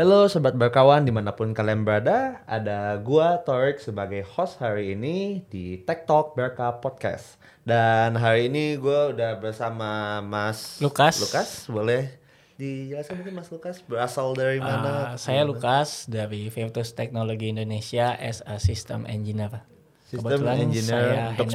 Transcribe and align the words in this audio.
Halo 0.00 0.32
sobat 0.32 0.56
berkawan 0.56 1.04
di 1.04 1.12
mana 1.12 1.36
pun 1.36 1.52
kalian 1.52 1.84
berada, 1.84 2.40
ada 2.48 2.96
gua 3.04 3.36
Torik 3.44 3.84
sebagai 3.84 4.24
host 4.24 4.56
hari 4.56 4.96
ini 4.96 5.44
di 5.52 5.76
Tech 5.84 6.08
Talk 6.08 6.32
Berka 6.32 6.72
Podcast. 6.80 7.36
Dan 7.68 8.16
hari 8.16 8.48
ini 8.48 8.80
gua 8.80 9.12
udah 9.12 9.36
bersama 9.36 10.24
Mas 10.24 10.80
Lukas. 10.80 11.20
Lukas, 11.20 11.68
boleh 11.68 12.16
dijelaskan 12.56 13.20
mungkin 13.20 13.44
Mas 13.44 13.52
Lukas 13.52 13.84
berasal 13.84 14.32
dari 14.32 14.56
mana? 14.56 15.12
Uh, 15.12 15.20
saya 15.20 15.44
Lukas 15.44 16.08
dari 16.08 16.48
Virtus 16.48 16.96
Teknologi 16.96 17.52
Indonesia 17.52 18.16
as 18.16 18.40
a 18.48 18.56
System 18.56 19.04
Engineer. 19.04 19.68
Sistem 20.10 20.42
Kebetulan 20.42 20.56
engineer 20.66 20.90
saya 20.90 21.22
untuk. 21.38 21.46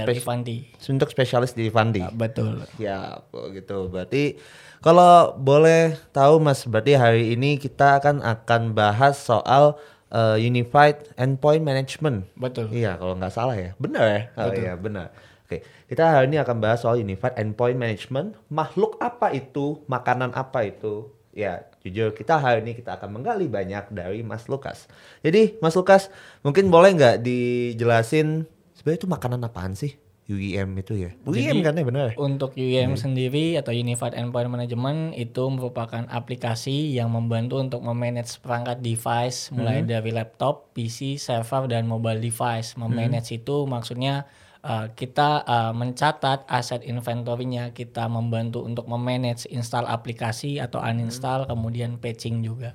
Untuk 0.96 1.10
spesialis 1.12 1.52
di 1.52 1.68
Fandi. 1.68 2.00
Uh, 2.00 2.16
betul. 2.16 2.64
Ya, 2.80 3.20
gitu. 3.52 3.92
Berarti 3.92 4.40
kalau 4.80 5.36
boleh 5.36 6.00
tahu 6.16 6.40
Mas, 6.40 6.64
berarti 6.64 6.96
hari 6.96 7.36
ini 7.36 7.60
kita 7.60 8.00
akan 8.00 8.24
akan 8.24 8.72
bahas 8.72 9.20
soal 9.20 9.76
uh, 10.08 10.40
Unified 10.40 11.04
Endpoint 11.20 11.68
Management. 11.68 12.32
Betul. 12.40 12.72
Iya, 12.72 12.96
kalau 12.96 13.20
nggak 13.20 13.36
salah 13.36 13.60
ya. 13.60 13.76
Benar 13.76 14.06
ya? 14.08 14.22
Oh 14.40 14.52
iya, 14.56 14.74
benar. 14.80 15.12
Oke, 15.44 15.60
kita 15.92 16.16
hari 16.16 16.32
ini 16.32 16.40
akan 16.40 16.56
bahas 16.64 16.80
soal 16.80 16.96
Unified 16.96 17.36
Endpoint 17.36 17.76
Management. 17.76 18.40
Makhluk 18.48 18.96
apa 19.04 19.36
itu? 19.36 19.84
Makanan 19.92 20.32
apa 20.32 20.64
itu? 20.64 21.12
Ya, 21.36 21.68
jujur 21.84 22.16
kita 22.16 22.40
hari 22.40 22.64
ini 22.64 22.80
kita 22.80 22.96
akan 22.96 23.20
menggali 23.20 23.52
banyak 23.52 23.92
dari 23.92 24.24
Mas 24.24 24.48
Lukas. 24.48 24.88
Jadi, 25.20 25.60
Mas 25.60 25.76
Lukas, 25.76 26.08
mungkin 26.40 26.72
boleh 26.72 26.96
nggak 26.96 27.20
dijelasin 27.20 28.48
sebenarnya 28.76 29.00
itu 29.02 29.10
makanan 29.10 29.42
apaan 29.48 29.74
sih? 29.74 29.96
UEM 30.26 30.74
itu 30.82 30.98
ya? 30.98 31.14
UEM 31.22 31.62
kan 31.62 31.78
ya 31.78 31.86
benar? 31.86 32.06
ya? 32.10 32.14
Untuk 32.18 32.58
UEM 32.58 32.98
sendiri 32.98 33.62
atau 33.62 33.70
Unified 33.70 34.18
Endpoint 34.18 34.50
Management 34.50 35.14
itu 35.14 35.44
merupakan 35.54 36.02
aplikasi 36.10 36.98
yang 36.98 37.14
membantu 37.14 37.62
untuk 37.62 37.86
memanage 37.86 38.42
perangkat 38.42 38.82
device 38.82 39.54
mulai 39.54 39.86
dari 39.86 40.10
laptop, 40.10 40.74
PC, 40.74 41.22
server 41.22 41.70
dan 41.70 41.86
mobile 41.86 42.18
device. 42.18 42.74
Memanage 42.74 43.38
itu 43.38 43.70
maksudnya 43.70 44.26
uh, 44.66 44.90
kita 44.98 45.46
uh, 45.46 45.74
mencatat 45.78 46.50
aset 46.50 46.82
inventory-nya, 46.82 47.70
kita 47.78 48.10
membantu 48.10 48.66
untuk 48.66 48.90
memanage 48.90 49.46
install 49.54 49.86
aplikasi 49.86 50.58
atau 50.58 50.82
uninstall, 50.82 51.46
kemudian 51.46 52.02
patching 52.02 52.42
juga. 52.42 52.74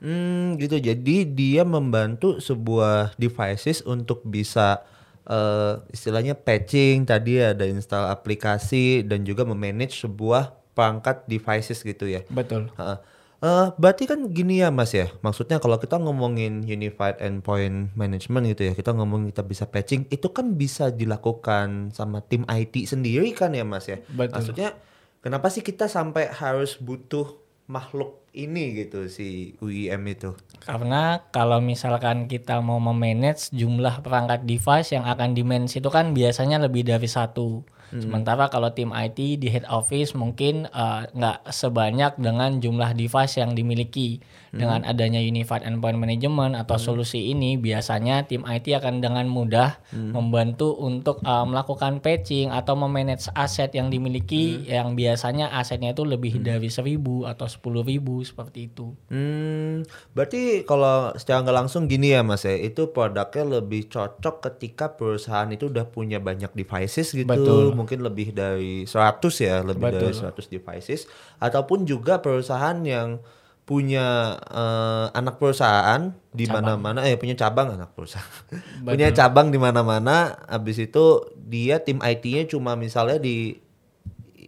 Hmm, 0.00 0.56
gitu. 0.56 0.80
Jadi 0.80 1.28
dia 1.28 1.68
membantu 1.68 2.40
sebuah 2.40 3.12
devices 3.20 3.84
untuk 3.84 4.24
bisa 4.24 4.80
eh, 5.28 5.74
istilahnya 5.92 6.34
patching 6.34 7.04
tadi 7.04 7.38
ada 7.38 7.68
install 7.68 8.08
aplikasi 8.08 9.04
dan 9.04 9.22
juga 9.22 9.44
memanage 9.44 10.02
sebuah 10.02 10.56
perangkat 10.72 11.28
devices 11.28 11.84
gitu 11.84 12.08
ya. 12.08 12.24
Betul. 12.32 12.72
Heeh. 12.74 12.98
Eh, 13.38 13.68
berarti 13.78 14.10
kan 14.10 14.18
gini 14.34 14.58
ya 14.58 14.74
Mas 14.74 14.90
ya. 14.90 15.06
Maksudnya 15.22 15.62
kalau 15.62 15.78
kita 15.78 15.94
ngomongin 16.02 16.66
unified 16.66 17.22
endpoint 17.22 17.94
management 17.94 18.50
gitu 18.50 18.66
ya, 18.66 18.72
kita 18.74 18.90
ngomong 18.90 19.30
kita 19.30 19.46
bisa 19.46 19.64
patching, 19.70 20.10
itu 20.10 20.26
kan 20.34 20.58
bisa 20.58 20.90
dilakukan 20.90 21.94
sama 21.94 22.18
tim 22.26 22.42
IT 22.50 22.90
sendiri 22.90 23.30
kan 23.38 23.54
ya 23.54 23.62
Mas 23.62 23.86
ya. 23.86 24.02
Betul. 24.10 24.42
Maksudnya 24.42 24.74
kenapa 25.22 25.54
sih 25.54 25.62
kita 25.62 25.86
sampai 25.86 26.26
harus 26.34 26.74
butuh 26.82 27.38
makhluk 27.68 28.24
ini 28.32 28.72
gitu 28.72 29.06
si 29.12 29.54
UIM 29.60 30.02
itu? 30.08 30.32
Karena 30.64 31.20
kalau 31.28 31.60
misalkan 31.60 32.26
kita 32.26 32.64
mau 32.64 32.80
memanage 32.80 33.52
jumlah 33.52 34.00
perangkat 34.00 34.48
device 34.48 34.96
yang 34.96 35.04
akan 35.04 35.36
dimanage 35.36 35.76
itu 35.76 35.88
kan 35.92 36.16
biasanya 36.16 36.58
lebih 36.58 36.88
dari 36.88 37.06
satu. 37.06 37.62
Sementara 37.88 38.52
kalau 38.52 38.68
tim 38.76 38.92
IT 38.92 39.16
di 39.40 39.48
head 39.48 39.64
office 39.64 40.12
mungkin 40.12 40.68
eh, 40.68 41.02
nggak 41.08 41.48
sebanyak 41.48 42.20
dengan 42.20 42.60
jumlah 42.60 42.92
device 42.92 43.40
yang 43.40 43.56
dimiliki. 43.56 44.20
Dengan 44.48 44.84
adanya 44.84 45.20
Unified 45.20 45.64
Endpoint 45.64 46.00
Management 46.00 46.56
atau 46.56 46.80
solusi 46.80 47.32
ini 47.32 47.60
biasanya 47.60 48.24
tim 48.24 48.44
IT 48.48 48.70
akan 48.72 49.00
dengan 49.04 49.28
mudah 49.28 49.80
membantu 49.92 50.72
untuk 50.78 51.20
eh, 51.22 51.44
melakukan 51.44 52.00
patching 52.00 52.48
atau 52.48 52.74
memanage 52.78 53.28
aset 53.36 53.72
yang 53.76 53.92
dimiliki 53.92 54.64
yang 54.68 54.96
biasanya 54.96 55.52
asetnya 55.56 55.92
itu 55.92 56.04
lebih 56.04 56.40
dari 56.40 56.68
seribu 56.72 57.28
atau 57.28 57.46
sepuluh 57.50 57.82
ribu 57.84 58.20
seperti 58.22 58.70
itu. 58.72 58.94
Hmm, 59.10 59.84
berarti 60.12 60.62
kalau 60.64 61.12
secara 61.16 61.44
nggak 61.44 61.56
langsung 61.64 61.90
gini 61.90 62.14
ya 62.14 62.24
Mas 62.24 62.44
ya, 62.44 62.54
itu 62.54 62.90
produknya 62.90 63.60
lebih 63.60 63.88
cocok 63.88 64.44
ketika 64.50 64.94
perusahaan 64.94 65.48
itu 65.50 65.68
udah 65.68 65.86
punya 65.88 66.18
banyak 66.22 66.52
devices 66.54 67.12
gitu, 67.12 67.28
Betul. 67.28 67.66
mungkin 67.74 68.04
lebih 68.04 68.32
dari 68.32 68.84
100 68.84 69.20
ya, 69.40 69.60
lebih 69.64 69.88
dari 69.88 70.14
100 70.14 70.34
devices, 70.48 71.08
ataupun 71.42 71.84
juga 71.88 72.20
perusahaan 72.22 72.78
yang 72.84 73.18
punya 73.68 74.40
eh, 74.48 75.06
anak 75.12 75.36
perusahaan 75.36 76.16
di 76.32 76.48
mana-mana, 76.48 77.04
eh 77.04 77.20
punya 77.20 77.36
cabang 77.36 77.76
anak 77.76 77.92
perusahaan, 77.92 78.24
punya 78.88 79.12
cabang 79.12 79.52
di 79.52 79.60
mana-mana, 79.60 80.40
habis 80.48 80.80
itu 80.80 81.28
dia 81.36 81.76
tim 81.84 82.00
IT-nya 82.00 82.48
cuma 82.48 82.80
misalnya 82.80 83.20
di 83.20 83.60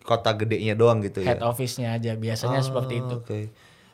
kota 0.00 0.32
gedenya 0.32 0.72
doang 0.72 1.04
gitu 1.04 1.20
ya. 1.20 1.36
Head 1.36 1.44
office-nya 1.44 2.00
aja 2.00 2.16
biasanya 2.16 2.64
seperti 2.64 3.04
itu. 3.04 3.16
Oke. 3.20 3.40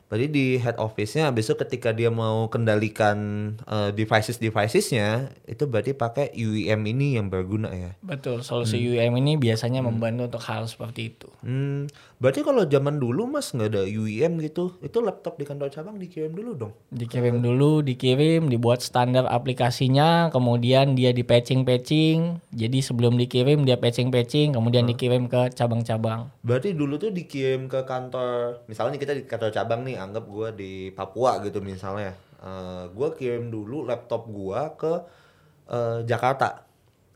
Berarti 0.07 0.27
di 0.31 0.45
head 0.55 0.79
office-nya 0.79 1.29
besok 1.35 1.67
ketika 1.67 1.91
dia 1.91 2.07
mau 2.07 2.47
kendalikan 2.47 3.17
eh, 3.67 3.91
devices-devicesnya 3.91 5.35
itu 5.43 5.63
berarti 5.67 5.91
pakai 5.91 6.31
UEM 6.31 6.81
ini 6.87 7.19
yang 7.19 7.27
berguna 7.27 7.67
ya. 7.75 7.91
Betul, 7.99 8.39
solusi 8.39 8.79
UEM 8.79 9.19
ini 9.19 9.35
biasanya 9.35 9.83
membantu 9.83 10.31
untuk 10.31 10.43
hal 10.47 10.63
seperti 10.63 11.11
itu. 11.11 11.27
Hmm, 11.43 11.91
berarti 12.23 12.41
kalau 12.47 12.63
zaman 12.63 13.03
dulu 13.03 13.27
Mas 13.27 13.51
nggak 13.51 13.69
ada 13.75 13.83
UEM 13.83 14.39
gitu, 14.39 14.79
itu 14.79 14.97
laptop 15.03 15.35
di 15.35 15.43
kantor 15.43 15.67
cabang 15.67 15.99
dikirim 15.99 16.31
dulu 16.31 16.51
dong. 16.55 16.73
Dikirim 16.87 17.43
dulu, 17.43 17.83
dikirim, 17.83 18.47
dibuat 18.47 18.79
standar 18.79 19.27
aplikasinya, 19.27 20.31
kemudian 20.31 20.95
dia 20.95 21.11
di 21.11 21.27
patching-patching. 21.27 22.39
Jadi 22.55 22.79
sebelum 22.79 23.19
dikirim 23.19 23.67
dia 23.67 23.75
patching-patching, 23.75 24.55
kemudian 24.55 24.87
dikirim 24.87 25.27
ke 25.27 25.51
cabang-cabang. 25.51 26.31
Berarti 26.47 26.71
dulu 26.71 26.95
tuh 26.95 27.11
dikirim 27.11 27.67
ke 27.67 27.83
kantor, 27.83 28.63
misalnya 28.71 28.95
kita 28.95 29.11
di 29.11 29.27
kantor 29.27 29.51
cabang 29.51 29.83
nih, 29.83 29.96
anggap 29.97 30.25
gua 30.29 30.53
di 30.53 30.93
Papua 30.93 31.41
gitu 31.41 31.59
misalnya. 31.59 32.13
Eh, 32.37 32.83
gua 32.93 33.11
kirim 33.17 33.49
dulu 33.49 33.83
laptop 33.83 34.29
gua 34.29 34.77
ke 34.77 34.93
eh, 35.67 35.99
Jakarta. 36.05 36.67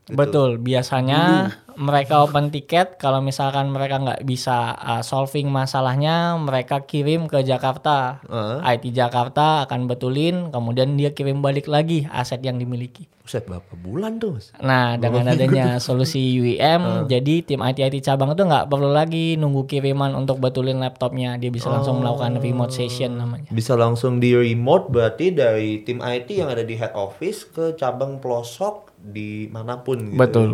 Gitu. 0.02 0.18
Betul, 0.18 0.58
biasanya 0.58 1.54
mereka 1.78 2.26
open 2.26 2.50
tiket 2.50 2.98
kalau 2.98 3.22
misalkan 3.22 3.70
mereka 3.70 4.02
nggak 4.02 4.26
bisa 4.26 4.74
uh, 4.74 4.98
solving 4.98 5.46
masalahnya, 5.46 6.34
mereka 6.42 6.82
kirim 6.82 7.30
ke 7.30 7.46
Jakarta. 7.46 8.18
Heeh. 8.26 8.58
IT 8.76 8.98
Jakarta 8.98 9.62
akan 9.62 9.86
betulin, 9.86 10.50
kemudian 10.50 10.98
dia 10.98 11.14
kirim 11.14 11.38
balik 11.38 11.70
lagi 11.70 12.10
aset 12.10 12.42
yang 12.42 12.58
dimiliki. 12.58 13.06
Buset 13.22 13.46
berapa 13.46 13.72
bulan 13.78 14.18
tuh 14.18 14.34
Mas? 14.34 14.50
Nah, 14.58 14.98
dengan 14.98 15.30
adanya 15.30 15.78
solusi 15.78 16.18
UEM, 16.42 17.06
jadi 17.06 17.46
tim 17.46 17.62
IT-IT 17.62 18.02
cabang 18.02 18.34
itu 18.34 18.42
nggak 18.42 18.66
perlu 18.66 18.90
lagi 18.90 19.38
nunggu 19.38 19.70
kiriman 19.70 20.18
untuk 20.18 20.42
betulin 20.42 20.82
laptopnya. 20.82 21.38
Dia 21.38 21.54
bisa 21.54 21.70
langsung 21.70 22.02
melakukan 22.02 22.42
remote 22.42 22.74
session 22.74 23.14
namanya. 23.14 23.46
Bisa 23.54 23.78
langsung 23.78 24.18
di 24.18 24.34
remote 24.34 24.90
berarti 24.90 25.30
dari 25.30 25.86
tim 25.86 26.02
IT 26.02 26.34
yang 26.34 26.50
ada 26.50 26.66
di 26.66 26.74
head 26.74 26.98
office 26.98 27.46
ke 27.46 27.78
cabang 27.78 28.18
pelosok 28.18 28.90
di 28.98 29.46
mana 29.54 29.78
pun 29.78 30.02
gitu. 30.02 30.18
Betul. 30.18 30.50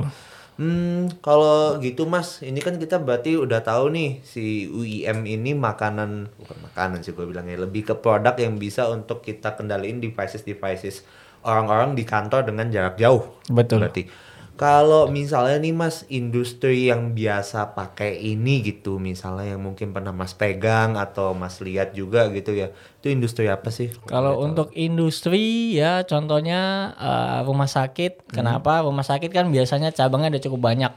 Hmm, 0.58 1.06
kalau 1.22 1.78
gitu 1.78 2.02
Mas, 2.10 2.42
ini 2.42 2.58
kan 2.58 2.82
kita 2.82 2.98
berarti 2.98 3.38
udah 3.38 3.62
tahu 3.62 3.94
nih 3.94 4.18
si 4.26 4.66
UIM 4.66 5.22
ini 5.22 5.54
makanan 5.54 6.34
bukan 6.34 6.58
makanan 6.66 6.98
sih 7.06 7.14
gue 7.14 7.30
bilangnya 7.30 7.62
lebih 7.62 7.86
ke 7.86 7.94
produk 7.94 8.34
yang 8.34 8.58
bisa 8.58 8.90
untuk 8.90 9.22
kita 9.22 9.54
kendaliin 9.54 10.03
devices-devices 10.03 11.06
orang-orang 11.44 11.94
di 11.98 12.04
kantor 12.06 12.48
dengan 12.48 12.70
jarak 12.72 12.96
jauh. 12.96 13.22
Betul. 13.50 13.84
Berarti 13.84 14.28
kalau 14.58 15.06
misalnya 15.06 15.62
nih 15.62 15.70
Mas 15.70 16.02
industri 16.10 16.90
yang 16.90 17.14
biasa 17.14 17.78
pakai 17.78 18.18
ini 18.18 18.58
gitu, 18.66 18.98
misalnya 18.98 19.54
yang 19.54 19.62
mungkin 19.62 19.94
pernah 19.94 20.10
Mas 20.10 20.34
pegang 20.34 20.98
atau 20.98 21.30
Mas 21.30 21.62
lihat 21.62 21.94
juga 21.94 22.26
gitu 22.34 22.58
ya. 22.58 22.74
Itu 22.98 23.06
industri 23.06 23.46
apa 23.46 23.70
sih? 23.70 23.94
Kalau 24.10 24.42
untuk 24.42 24.74
industri 24.74 25.78
ya 25.78 26.02
contohnya 26.02 26.90
eh, 26.98 27.38
rumah 27.46 27.70
sakit. 27.70 28.34
Kenapa? 28.34 28.82
Rumah 28.82 29.06
sakit 29.06 29.30
kan 29.30 29.46
biasanya 29.46 29.94
cabangnya 29.94 30.34
ada 30.34 30.42
cukup 30.42 30.74
banyak. 30.74 30.90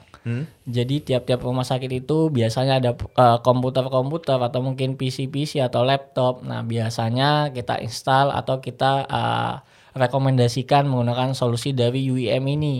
Jadi 0.65 1.13
tiap-tiap 1.13 1.45
rumah 1.45 1.65
sakit 1.65 2.01
itu 2.01 2.33
biasanya 2.33 2.81
ada 2.81 2.97
eh, 2.97 3.37
komputer-komputer 3.45 4.41
atau 4.41 4.65
mungkin 4.65 4.97
PC-PC 4.97 5.61
atau 5.61 5.85
laptop. 5.85 6.41
Nah, 6.41 6.65
biasanya 6.65 7.53
kita 7.53 7.77
install 7.77 8.33
atau 8.33 8.57
kita 8.57 9.05
eh, 9.05 9.55
rekomendasikan 9.91 10.87
menggunakan 10.87 11.35
solusi 11.35 11.75
dari 11.75 12.07
UEM 12.07 12.43
ini. 12.47 12.75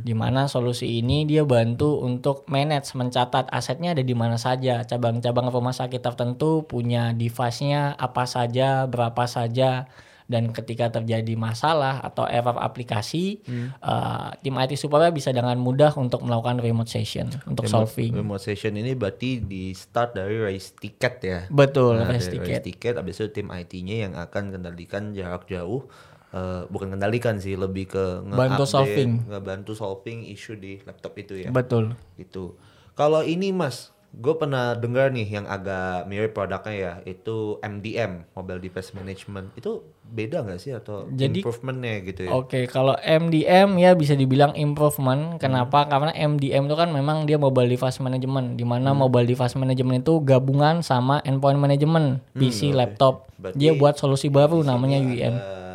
Di 0.00 0.14
mana 0.16 0.48
solusi 0.48 1.00
ini 1.00 1.28
dia 1.28 1.44
bantu 1.44 2.00
untuk 2.00 2.48
manage 2.48 2.96
mencatat 2.96 3.52
asetnya 3.52 3.92
ada 3.92 4.04
di 4.04 4.14
mana 4.16 4.40
saja. 4.40 4.84
Cabang-cabang 4.84 5.52
rumah 5.52 5.76
sakit 5.76 6.00
tertentu 6.00 6.64
punya 6.64 7.12
device-nya 7.12 7.96
apa 7.96 8.24
saja, 8.24 8.88
berapa 8.88 9.28
saja 9.28 9.86
dan 10.26 10.50
ketika 10.50 10.90
terjadi 10.90 11.38
masalah 11.38 12.02
atau 12.02 12.26
error 12.26 12.58
aplikasi 12.58 13.46
uh, 13.78 14.34
tim 14.42 14.58
IT 14.58 14.74
supaya 14.74 15.14
bisa 15.14 15.30
dengan 15.30 15.54
mudah 15.54 15.94
untuk 15.94 16.26
melakukan 16.26 16.58
remote 16.58 16.90
session 16.90 17.30
untuk 17.46 17.70
Remote- 17.70 17.86
solving 17.86 18.12
Remote 18.18 18.42
session 18.42 18.74
ini 18.74 18.98
berarti 18.98 19.46
di 19.46 19.70
start 19.70 20.18
dari 20.18 20.42
raise 20.42 20.74
ticket 20.74 21.14
ya. 21.22 21.40
betul 21.46 22.02
Nah, 22.02 22.10
raise 22.10 22.26
ticket 22.26 22.58
raise 22.58 22.66
ticket, 22.66 22.94
habis 22.98 23.22
itu 23.22 23.30
tim 23.30 23.48
IT-nya 23.54 24.10
yang 24.10 24.12
akan 24.18 24.58
kendalikan 24.58 25.14
jarak 25.14 25.46
jauh. 25.46 25.86
Eh, 26.28 26.62
bukan 26.66 26.90
kendalikan 26.90 27.38
sih, 27.38 27.54
lebih 27.54 27.86
ke 27.86 28.04
Bantu 28.26 28.66
solving. 28.66 29.24
ngebantu 29.26 29.72
solving 29.72 30.26
isu 30.26 30.54
di 30.54 30.82
laptop 30.82 31.14
itu 31.16 31.38
ya. 31.38 31.48
betul 31.48 31.94
Gitu. 32.14 32.58
Kalau 32.92 33.20
ini 33.20 33.52
Mas, 33.52 33.88
gue 34.10 34.32
pernah 34.32 34.72
dengar 34.72 35.12
nih 35.12 35.28
yang 35.30 35.46
agak 35.46 36.04
mirip 36.04 36.32
produknya 36.32 36.72
ya, 36.72 36.92
itu 37.06 37.60
MDM, 37.60 38.26
Mobile 38.32 38.58
Device 38.58 38.90
Management. 38.90 39.52
Itu 39.54 39.84
beda 40.02 40.40
nggak 40.42 40.56
sih 40.56 40.72
atau 40.72 41.04
Jadi- 41.10 41.40
improvementnya 41.40 42.00
gitu 42.02 42.20
ya? 42.24 42.30
Oke, 42.32 42.64
kalau 42.66 42.96
MDM 42.98 43.76
ya 43.76 43.92
bisa 43.92 44.12
dibilang 44.12 44.56
improvement. 44.56 45.36
Kenapa? 45.36 45.84
Hmm. 45.84 45.90
Karena 45.90 46.12
MDM 46.12 46.64
itu 46.64 46.74
kan 46.74 46.88
memang 46.90 47.24
dia 47.24 47.36
mobile 47.36 47.68
device 47.68 47.96
management, 47.98 48.56
di 48.56 48.64
mana 48.64 48.90
mobile 48.92 49.24
device 49.24 49.54
management 49.54 50.02
itu 50.02 50.20
gabungan 50.20 50.80
sama 50.80 51.20
endpoint 51.22 51.56
management, 51.56 52.24
PC, 52.32 52.72
laptop. 52.72 53.28
Hmm, 53.30 53.40
Berarti 53.42 53.58
dia 53.58 53.72
buat 53.72 53.94
solusi 53.94 54.26
baru 54.26 54.60
namanya 54.60 54.96
UEM. 54.98 55.34
Ada 55.34 55.65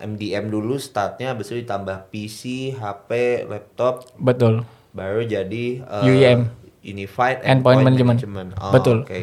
MDM 0.00 0.52
dulu 0.52 0.76
startnya, 0.76 1.32
habis 1.32 1.48
itu 1.52 1.64
ditambah 1.64 2.12
PC, 2.12 2.74
HP, 2.76 3.44
laptop, 3.48 4.06
Betul. 4.20 4.64
baru 4.92 5.24
jadi 5.24 5.64
eh, 5.82 6.08
UEM. 6.08 6.40
Unified 6.86 7.42
Endpoint 7.42 7.82
Endpoint, 7.82 7.82
Management. 7.82 8.18
Management. 8.22 8.50
Oh, 8.62 8.72
Betul. 8.72 8.98
Oke, 9.02 9.18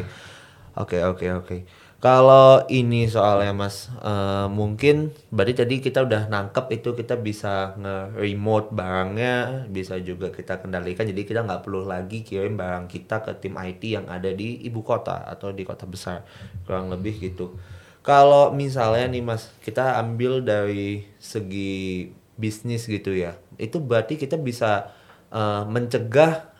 oke, 0.76 0.98
oke, 1.00 1.26
oke. 1.40 1.56
Kalau 2.04 2.60
ini 2.68 3.08
soalnya 3.08 3.56
mas, 3.56 3.88
eh, 4.04 4.46
mungkin 4.52 5.08
berarti 5.32 5.64
tadi 5.64 5.80
kita 5.80 6.04
udah 6.04 6.28
nangkep 6.28 6.68
itu 6.76 6.92
kita 6.92 7.16
bisa 7.16 7.72
nge-remote 7.80 8.76
barangnya, 8.76 9.64
bisa 9.72 9.96
juga 10.04 10.28
kita 10.28 10.60
kendalikan. 10.60 11.08
Jadi 11.08 11.24
kita 11.24 11.48
nggak 11.48 11.64
perlu 11.64 11.88
lagi 11.88 12.20
kirim 12.20 12.60
barang 12.60 12.92
kita 12.92 13.24
ke 13.24 13.32
tim 13.40 13.56
IT 13.56 13.80
yang 13.88 14.04
ada 14.12 14.28
di 14.36 14.60
ibu 14.68 14.84
kota 14.84 15.24
atau 15.24 15.48
di 15.56 15.64
kota 15.64 15.88
besar, 15.88 16.28
kurang 16.68 16.92
lebih 16.92 17.16
gitu. 17.24 17.56
Kalau 18.04 18.52
misalnya 18.52 19.08
nih 19.08 19.24
mas, 19.24 19.48
kita 19.64 19.96
ambil 19.96 20.44
dari 20.44 21.08
segi 21.16 22.12
bisnis 22.36 22.84
gitu 22.84 23.16
ya, 23.16 23.32
itu 23.56 23.80
berarti 23.80 24.20
kita 24.20 24.36
bisa 24.36 24.92
eh, 25.32 25.64
mencegah 25.64 26.52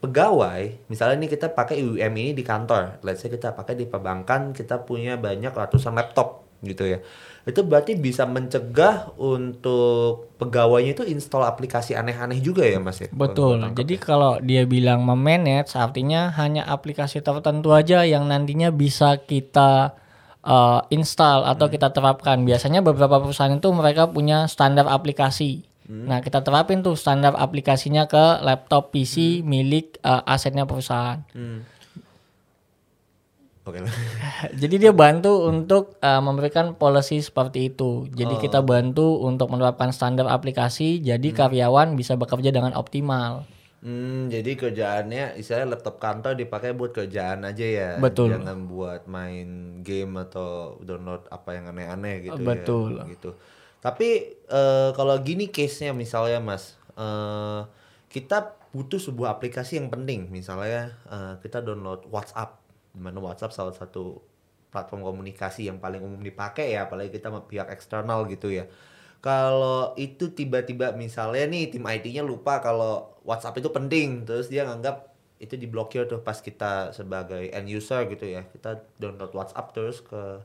pegawai, 0.00 0.88
misalnya 0.88 1.24
nih 1.24 1.30
kita 1.36 1.52
pakai 1.52 1.80
UM 1.84 2.12
ini 2.16 2.32
di 2.32 2.44
kantor, 2.44 3.00
let's 3.04 3.20
say 3.20 3.32
kita 3.32 3.52
pakai 3.52 3.76
di 3.76 3.84
perbankan, 3.84 4.56
kita 4.56 4.80
punya 4.84 5.20
banyak 5.20 5.52
ratusan 5.52 5.92
laptop 5.92 6.48
gitu 6.64 6.84
ya. 6.84 6.98
Itu 7.44 7.64
berarti 7.64 7.96
bisa 7.96 8.28
mencegah 8.28 9.16
untuk 9.16 10.36
pegawainya 10.36 10.92
itu 10.92 11.04
install 11.08 11.48
aplikasi 11.48 11.96
aneh-aneh 11.96 12.40
juga 12.40 12.68
ya 12.68 12.76
Mas 12.80 13.00
ya? 13.00 13.08
Betul. 13.12 13.64
Jadi 13.72 13.96
kalau 13.96 14.36
dia 14.44 14.68
bilang 14.68 15.00
memanage 15.04 15.72
artinya 15.72 16.28
hanya 16.36 16.68
aplikasi 16.68 17.24
tertentu 17.24 17.72
aja 17.72 18.04
yang 18.04 18.28
nantinya 18.28 18.68
bisa 18.68 19.16
kita 19.24 19.99
uh, 20.44 20.84
install 20.92 21.44
atau 21.48 21.66
kita 21.68 21.92
terapkan. 21.92 22.42
Biasanya 22.44 22.80
beberapa 22.80 23.20
perusahaan 23.20 23.52
itu 23.52 23.68
mereka 23.72 24.08
punya 24.08 24.46
standar 24.48 24.88
aplikasi. 24.88 25.64
Nah, 25.90 26.22
kita 26.22 26.46
terapin 26.46 26.86
tuh 26.86 26.94
standar 26.94 27.34
aplikasinya 27.34 28.06
ke 28.06 28.46
laptop 28.46 28.94
PC 28.94 29.42
milik 29.42 29.98
uh, 30.06 30.22
asetnya 30.22 30.62
perusahaan. 30.62 31.18
Hmm. 31.34 31.66
Oke. 33.66 33.82
Jadi 34.62 34.74
dia 34.78 34.94
bantu 34.94 35.50
untuk 35.50 35.98
uh, 35.98 36.22
memberikan 36.22 36.78
policy 36.78 37.18
seperti 37.18 37.74
itu. 37.74 38.06
Jadi 38.14 38.38
Oh. 38.38 38.40
kita 38.40 38.62
bantu 38.62 39.18
untuk 39.18 39.50
menerapkan 39.50 39.90
standar 39.90 40.30
aplikasi 40.30 41.02
jadi 41.02 41.28
karyawan 41.34 41.98
bisa 41.98 42.14
bekerja 42.14 42.54
dengan 42.54 42.72
optimal. 42.78 43.44
Hmm, 43.80 44.28
jadi 44.28 44.60
kerjaannya 44.60 45.40
istilahnya 45.40 45.72
laptop 45.72 45.96
kantor 45.96 46.36
dipakai 46.36 46.76
buat 46.76 46.92
kerjaan 46.92 47.48
aja 47.48 47.64
ya. 47.64 47.90
Betul. 47.96 48.36
Jangan 48.36 48.68
buat 48.68 49.08
main 49.08 49.80
game 49.80 50.20
atau 50.20 50.76
download 50.84 51.24
apa 51.32 51.56
yang 51.56 51.72
aneh-aneh 51.72 52.28
gitu 52.28 52.44
Betul. 52.44 53.00
ya. 53.00 53.08
Gitu. 53.08 53.30
Tapi 53.80 54.36
eh, 54.36 54.90
kalau 54.92 55.16
gini 55.24 55.48
case-nya 55.48 55.96
misalnya 55.96 56.44
Mas, 56.44 56.76
eh, 56.92 57.60
kita 58.12 58.52
butuh 58.76 59.00
sebuah 59.00 59.40
aplikasi 59.40 59.80
yang 59.80 59.88
penting. 59.88 60.28
Misalnya 60.28 60.92
eh, 61.08 61.34
kita 61.40 61.64
download 61.64 62.04
WhatsApp, 62.12 62.60
di 62.92 63.00
mana 63.00 63.16
WhatsApp 63.16 63.56
salah 63.56 63.72
satu 63.72 64.20
platform 64.68 65.08
komunikasi 65.08 65.72
yang 65.72 65.80
paling 65.80 66.04
umum 66.04 66.20
dipakai 66.20 66.76
ya, 66.76 66.84
apalagi 66.84 67.16
kita 67.16 67.32
pihak 67.48 67.72
eksternal 67.72 68.28
gitu 68.28 68.52
ya. 68.52 68.68
Kalau 69.20 69.92
itu 70.00 70.32
tiba-tiba 70.32 70.96
misalnya 70.96 71.44
nih 71.44 71.68
tim 71.76 71.84
IT-nya 71.84 72.24
lupa 72.24 72.64
kalau 72.64 73.20
WhatsApp 73.28 73.60
itu 73.60 73.68
penting, 73.68 74.24
terus 74.24 74.48
dia 74.48 74.64
nganggap 74.64 75.12
itu 75.40 75.56
diblokir 75.60 76.08
tuh 76.08 76.20
pas 76.24 76.36
kita 76.40 76.92
sebagai 76.96 77.52
end 77.52 77.68
user 77.68 78.08
gitu 78.08 78.24
ya, 78.24 78.48
kita 78.48 78.80
download 78.96 79.32
WhatsApp 79.36 79.72
terus 79.76 80.00
ke 80.00 80.40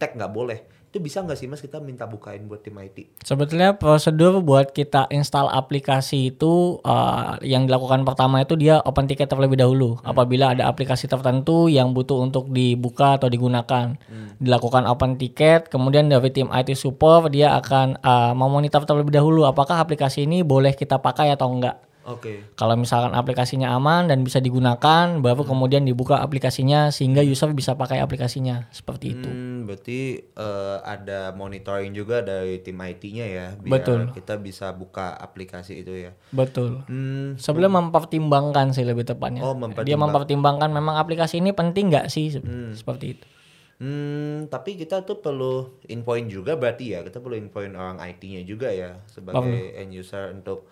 tag 0.00 0.16
nggak 0.16 0.32
boleh. 0.32 0.64
Itu 0.94 1.02
bisa 1.02 1.26
nggak 1.26 1.34
sih 1.34 1.50
mas 1.50 1.58
kita 1.58 1.82
minta 1.82 2.06
bukain 2.06 2.46
buat 2.46 2.62
tim 2.62 2.78
IT? 2.78 3.18
Sebetulnya 3.26 3.74
prosedur 3.74 4.38
buat 4.38 4.70
kita 4.70 5.10
install 5.10 5.50
aplikasi 5.50 6.30
itu 6.30 6.78
uh, 6.86 7.34
yang 7.42 7.66
dilakukan 7.66 8.06
pertama 8.06 8.46
itu 8.46 8.54
dia 8.54 8.78
open 8.86 9.10
ticket 9.10 9.26
terlebih 9.26 9.58
dahulu. 9.58 9.98
Apabila 10.06 10.54
ada 10.54 10.70
aplikasi 10.70 11.10
tertentu 11.10 11.66
yang 11.66 11.90
butuh 11.90 12.22
untuk 12.22 12.46
dibuka 12.54 13.18
atau 13.18 13.26
digunakan, 13.26 13.98
dilakukan 14.38 14.86
open 14.86 15.18
ticket. 15.18 15.66
Kemudian 15.66 16.06
dari 16.06 16.30
tim 16.30 16.46
IT 16.54 16.78
support 16.78 17.26
dia 17.34 17.58
akan 17.58 17.98
uh, 17.98 18.30
memonitor 18.38 18.86
terlebih 18.86 19.18
dahulu 19.18 19.50
apakah 19.50 19.82
aplikasi 19.82 20.30
ini 20.30 20.46
boleh 20.46 20.78
kita 20.78 21.02
pakai 21.02 21.34
atau 21.34 21.50
enggak. 21.50 21.82
Oke. 22.04 22.44
Kalau 22.52 22.76
misalkan 22.76 23.10
aplikasinya 23.10 23.72
aman 23.72 24.04
dan 24.04 24.20
bisa 24.20 24.36
digunakan, 24.36 25.18
baru 25.18 25.42
kemudian 25.42 25.82
dibuka 25.82 26.20
aplikasinya 26.20 26.88
sehingga 26.88 27.20
user 27.20 27.48
bisa 27.50 27.72
pakai 27.72 27.98
aplikasinya 27.98 28.68
seperti 28.70 29.16
itu. 29.16 29.24
Hmm, 29.24 29.64
berarti 29.64 30.00
eh, 30.20 30.78
ada 30.80 31.32
monitoring 31.32 31.90
juga 31.90 32.20
dari 32.20 32.60
tim 32.60 32.76
IT-nya 32.76 33.24
ya, 33.24 33.46
biar 33.56 33.80
Betul. 33.80 34.00
kita 34.12 34.36
bisa 34.36 34.70
buka 34.70 35.16
aplikasi 35.16 35.80
itu 35.80 35.92
ya. 36.04 36.12
Betul. 36.30 36.84
Hmm, 36.84 37.36
Sebelum 37.36 37.72
mempertimbangkan 37.74 38.70
sih 38.70 38.84
lebih 38.84 39.02
tepatnya. 39.02 39.40
Oh, 39.40 39.56
Dia 39.56 39.64
mempertimbang- 39.96 40.00
mempertimbangkan 40.06 40.70
memang 40.70 40.96
aplikasi 40.96 41.40
ini 41.40 41.50
penting 41.50 41.88
nggak 41.88 42.06
sih 42.06 42.28
Se- 42.30 42.44
seperti 42.74 43.16
itu. 43.16 43.26
Hmm, 43.74 44.46
tapi 44.46 44.78
kita 44.78 45.02
tuh 45.02 45.18
perlu 45.18 45.66
infoin 45.88 46.28
juga 46.28 46.54
berarti 46.54 46.94
ya, 46.94 47.02
kita 47.02 47.18
perlu 47.18 47.34
infoin 47.34 47.74
orang 47.74 47.98
IT-nya 47.98 48.44
juga 48.44 48.70
ya 48.70 49.02
sebagai 49.08 49.42
end 49.74 49.90
user 49.90 50.30
untuk 50.30 50.68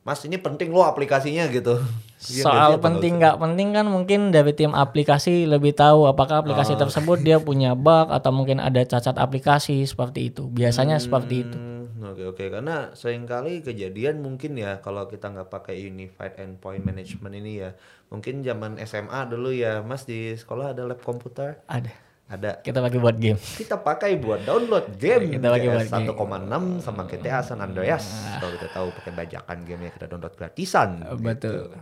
Mas 0.00 0.24
ini 0.24 0.36
penting 0.36 0.70
loh 0.70 0.84
aplikasinya 0.84 1.46
gitu. 1.48 1.76
Iya? 2.20 2.44
Soal 2.44 2.72
penting 2.76 3.16
nggak 3.16 3.40
penting 3.40 3.72
kan 3.72 3.88
mungkin 3.88 4.28
dari 4.28 4.52
tim 4.52 4.76
aplikasi 4.76 5.48
lebih 5.48 5.72
tahu 5.72 6.04
apakah 6.04 6.44
aplikasi 6.44 6.76
Oh. 6.76 6.80
tersebut 6.84 7.24
dia 7.24 7.40
punya 7.40 7.72
bug 7.72 8.12
atau 8.12 8.28
mungkin 8.28 8.60
ada 8.60 8.84
cacat 8.84 9.16
aplikasi 9.16 9.88
seperti 9.88 10.28
itu. 10.28 10.44
Biasanya 10.44 11.00
seperti 11.00 11.48
itu. 11.48 11.56
Hmm, 11.56 11.88
Oke 12.12 12.28
oke 12.28 12.44
karena 12.48 12.92
sering 12.92 13.24
kali 13.24 13.60
kejadian 13.60 14.20
mungkin 14.20 14.52
ya 14.52 14.80
kalau 14.80 15.04
kita 15.04 15.32
nggak 15.32 15.48
pakai 15.48 15.80
Unified 15.80 16.36
Endpoint 16.36 16.84
Management 16.84 17.34
ini 17.36 17.60
ya 17.60 17.72
mungkin 18.08 18.40
zaman 18.40 18.76
SMA 18.80 19.20
dulu 19.24 19.48
ya 19.48 19.80
Mas 19.80 20.04
di 20.04 20.36
sekolah 20.36 20.76
ada 20.76 20.84
lab 20.84 21.00
komputer 21.00 21.64
Ada. 21.72 21.88
Ada 22.30 22.50
Kita 22.56 22.78
pakai 22.78 22.96
buat 22.96 23.16
game. 23.16 23.36
kita 23.36 23.76
pakai 23.76 24.14
buat 24.16 24.40
download 24.40 24.94
game 24.96 25.34
Kita 25.34 25.50
pakai 25.50 25.68
buat 25.68 25.84
CS 25.84 26.14
1,6 26.14 26.78
sama 26.80 27.02
GTA 27.04 27.42
San 27.42 27.58
Andreas 27.58 28.06
kalau 28.38 28.54
kita 28.54 28.68
tahu 28.70 28.86
pakai 28.94 29.12
bajakan 29.12 29.56
gamenya 29.62 29.92
kita 29.92 30.06
download 30.06 30.34
gratisan 30.34 31.02
gitu. 31.02 31.20
Betul. 31.20 31.74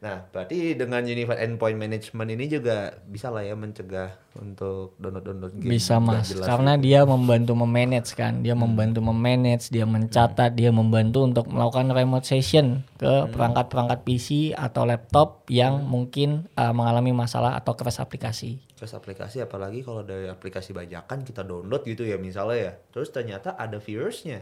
Nah, 0.00 0.24
berarti 0.24 0.72
dengan 0.72 1.04
Unified 1.04 1.36
Endpoint 1.36 1.76
Management 1.76 2.32
ini 2.32 2.48
juga 2.48 2.88
bisa 3.04 3.28
lah 3.28 3.44
ya 3.44 3.52
mencegah 3.52 4.16
untuk 4.32 4.96
download-download 4.96 5.60
game. 5.60 5.68
Bisa 5.68 6.00
mas, 6.00 6.32
jelas 6.32 6.48
karena 6.48 6.72
gitu. 6.74 6.88
dia 6.88 7.00
membantu 7.04 7.52
memanage 7.52 8.16
kan, 8.16 8.40
dia 8.40 8.56
Hmm. 8.56 8.64
membantu 8.64 9.04
memanage, 9.04 9.68
dia 9.68 9.84
mencatat, 9.84 10.56
dia 10.56 10.72
membantu 10.72 11.28
untuk 11.28 11.52
melakukan 11.52 11.92
remote 11.92 12.24
session 12.24 12.80
ke 12.96 13.04
Hmm. 13.04 13.28
perangkat-perangkat 13.28 13.98
PC 14.00 14.28
atau 14.56 14.88
laptop 14.88 15.44
yang 15.48 15.84
mungkin 15.84 16.48
uh, 16.56 16.72
mengalami 16.72 17.12
masalah 17.12 17.52
atau 17.52 17.76
crash 17.76 18.00
aplikasi. 18.00 18.56
Terus 18.80 18.96
aplikasi 18.96 19.44
apalagi 19.44 19.84
kalau 19.84 20.00
dari 20.00 20.24
aplikasi 20.24 20.72
bajakan 20.72 21.20
kita 21.20 21.44
download 21.44 21.84
gitu 21.84 22.08
ya 22.08 22.16
misalnya 22.16 22.56
ya. 22.56 22.72
Terus 22.88 23.12
ternyata 23.12 23.52
ada 23.52 23.76
virusnya. 23.76 24.40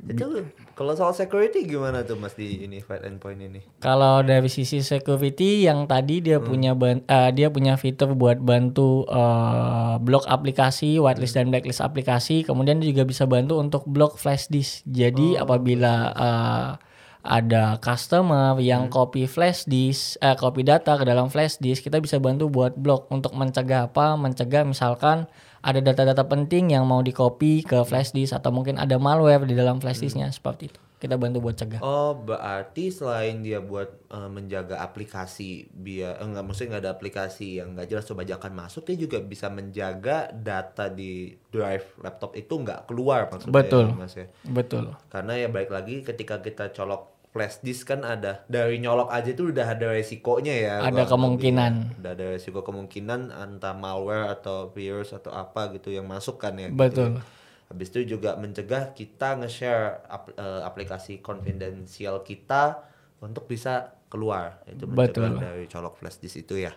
Itu 0.00 0.46
kalau 0.72 0.96
soal 0.96 1.12
security 1.12 1.68
gimana 1.68 2.00
tuh 2.00 2.16
Mas 2.16 2.32
di 2.32 2.64
Unified 2.64 3.04
Endpoint 3.04 3.36
ini? 3.36 3.60
Kalau 3.84 4.24
dari 4.24 4.48
sisi 4.48 4.80
security 4.80 5.68
yang 5.68 5.84
tadi 5.84 6.24
dia 6.24 6.40
Hmm. 6.40 6.48
punya 6.48 6.72
ban- 6.72 7.04
uh, 7.04 7.28
dia 7.28 7.52
punya 7.52 7.76
fitur 7.76 8.16
buat 8.16 8.40
bantu 8.40 9.04
uh, 9.04 10.00
blok 10.00 10.24
aplikasi, 10.24 10.96
whitelist 10.96 11.36
Hmm. 11.36 11.50
dan 11.50 11.52
blacklist 11.52 11.84
aplikasi, 11.84 12.48
kemudian 12.48 12.80
dia 12.80 12.96
juga 12.96 13.04
bisa 13.04 13.28
bantu 13.28 13.60
untuk 13.60 13.84
blok 13.84 14.16
flash 14.16 14.48
disk. 14.48 14.86
Jadi 14.88 15.36
Oh, 15.36 15.44
apabila 15.44 15.92
uh, 16.16 16.70
ada 17.20 17.76
customer 17.82 18.56
yang 18.60 18.88
Hmm. 18.88 18.92
copy 18.92 19.28
flash 19.28 19.68
disk, 19.68 20.16
eh, 20.24 20.32
copy 20.36 20.64
data 20.64 20.96
ke 20.96 21.04
dalam 21.04 21.28
flash 21.28 21.60
disk, 21.60 21.84
kita 21.84 22.00
bisa 22.00 22.16
bantu 22.16 22.48
buat 22.48 22.72
blok 22.76 23.12
untuk 23.12 23.36
mencegah 23.36 23.92
apa? 23.92 24.16
Mencegah 24.16 24.64
misalkan 24.64 25.28
ada 25.60 25.80
data-data 25.84 26.24
penting 26.24 26.72
yang 26.72 26.88
mau 26.88 27.04
di 27.04 27.12
copy 27.12 27.64
ke 27.64 27.84
flash 27.84 28.16
disk 28.16 28.32
atau 28.32 28.48
mungkin 28.50 28.80
ada 28.80 28.96
malware 28.96 29.44
di 29.44 29.52
dalam 29.52 29.80
flash 29.80 30.00
disknya 30.00 30.28
seperti 30.32 30.72
itu 30.72 30.80
kita 31.00 31.16
bantu 31.16 31.40
buat 31.40 31.56
cegah. 31.56 31.80
Oh, 31.80 32.12
berarti 32.12 32.92
selain 32.92 33.40
dia 33.40 33.64
buat 33.64 33.88
uh, 34.12 34.28
menjaga 34.28 34.84
aplikasi 34.84 35.72
biar 35.72 36.20
enggak 36.20 36.44
maksudnya 36.44 36.76
nggak 36.76 36.84
ada 36.84 36.92
aplikasi 36.92 37.56
yang 37.56 37.72
nggak 37.72 37.88
jelas 37.88 38.04
bajakan 38.12 38.52
masuk, 38.52 38.84
dia 38.84 39.08
juga 39.08 39.24
bisa 39.24 39.48
menjaga 39.48 40.28
data 40.28 40.92
di 40.92 41.32
drive 41.48 41.96
laptop 42.04 42.36
itu 42.36 42.52
nggak 42.52 42.84
keluar 42.84 43.32
maksudnya. 43.32 43.56
Betul. 43.56 43.86
Ya, 43.88 43.96
mas 43.96 44.12
ya. 44.12 44.26
Betul. 44.44 44.92
Karena 45.08 45.32
ya 45.40 45.48
balik 45.48 45.72
lagi 45.72 46.04
ketika 46.04 46.44
kita 46.44 46.68
colok 46.76 47.19
flash 47.30 47.62
disk 47.62 47.86
kan 47.86 48.02
ada 48.02 48.42
dari 48.50 48.82
nyolok 48.82 49.06
aja 49.14 49.30
itu 49.30 49.54
udah 49.54 49.66
ada 49.78 49.94
resikonya 49.94 50.54
ya. 50.54 50.74
Ada 50.82 51.06
kemungkinan. 51.06 52.02
Udah 52.02 52.12
ada 52.18 52.26
resiko 52.34 52.66
kemungkinan 52.66 53.30
entah 53.30 53.74
malware 53.74 54.34
atau 54.34 54.74
virus 54.74 55.14
atau 55.14 55.30
apa 55.30 55.70
gitu 55.78 55.94
yang 55.94 56.10
masuk 56.10 56.42
kan 56.42 56.58
ya. 56.58 56.68
Betul. 56.70 57.14
Gitu 57.14 57.22
ya. 57.22 57.22
Habis 57.70 57.88
itu 57.94 58.18
juga 58.18 58.34
mencegah 58.34 58.90
kita 58.98 59.38
nge-share 59.38 60.02
ap 60.10 60.34
uh, 60.34 60.66
aplikasi 60.66 61.22
konfidensial 61.22 62.26
kita 62.26 62.82
untuk 63.22 63.46
bisa 63.46 63.94
keluar. 64.10 64.66
Itu 64.66 64.90
mencegah 64.90 65.30
Betul. 65.30 65.30
dari 65.38 65.64
colok 65.70 66.02
flash 66.02 66.18
disk 66.18 66.42
itu 66.42 66.66
ya. 66.66 66.74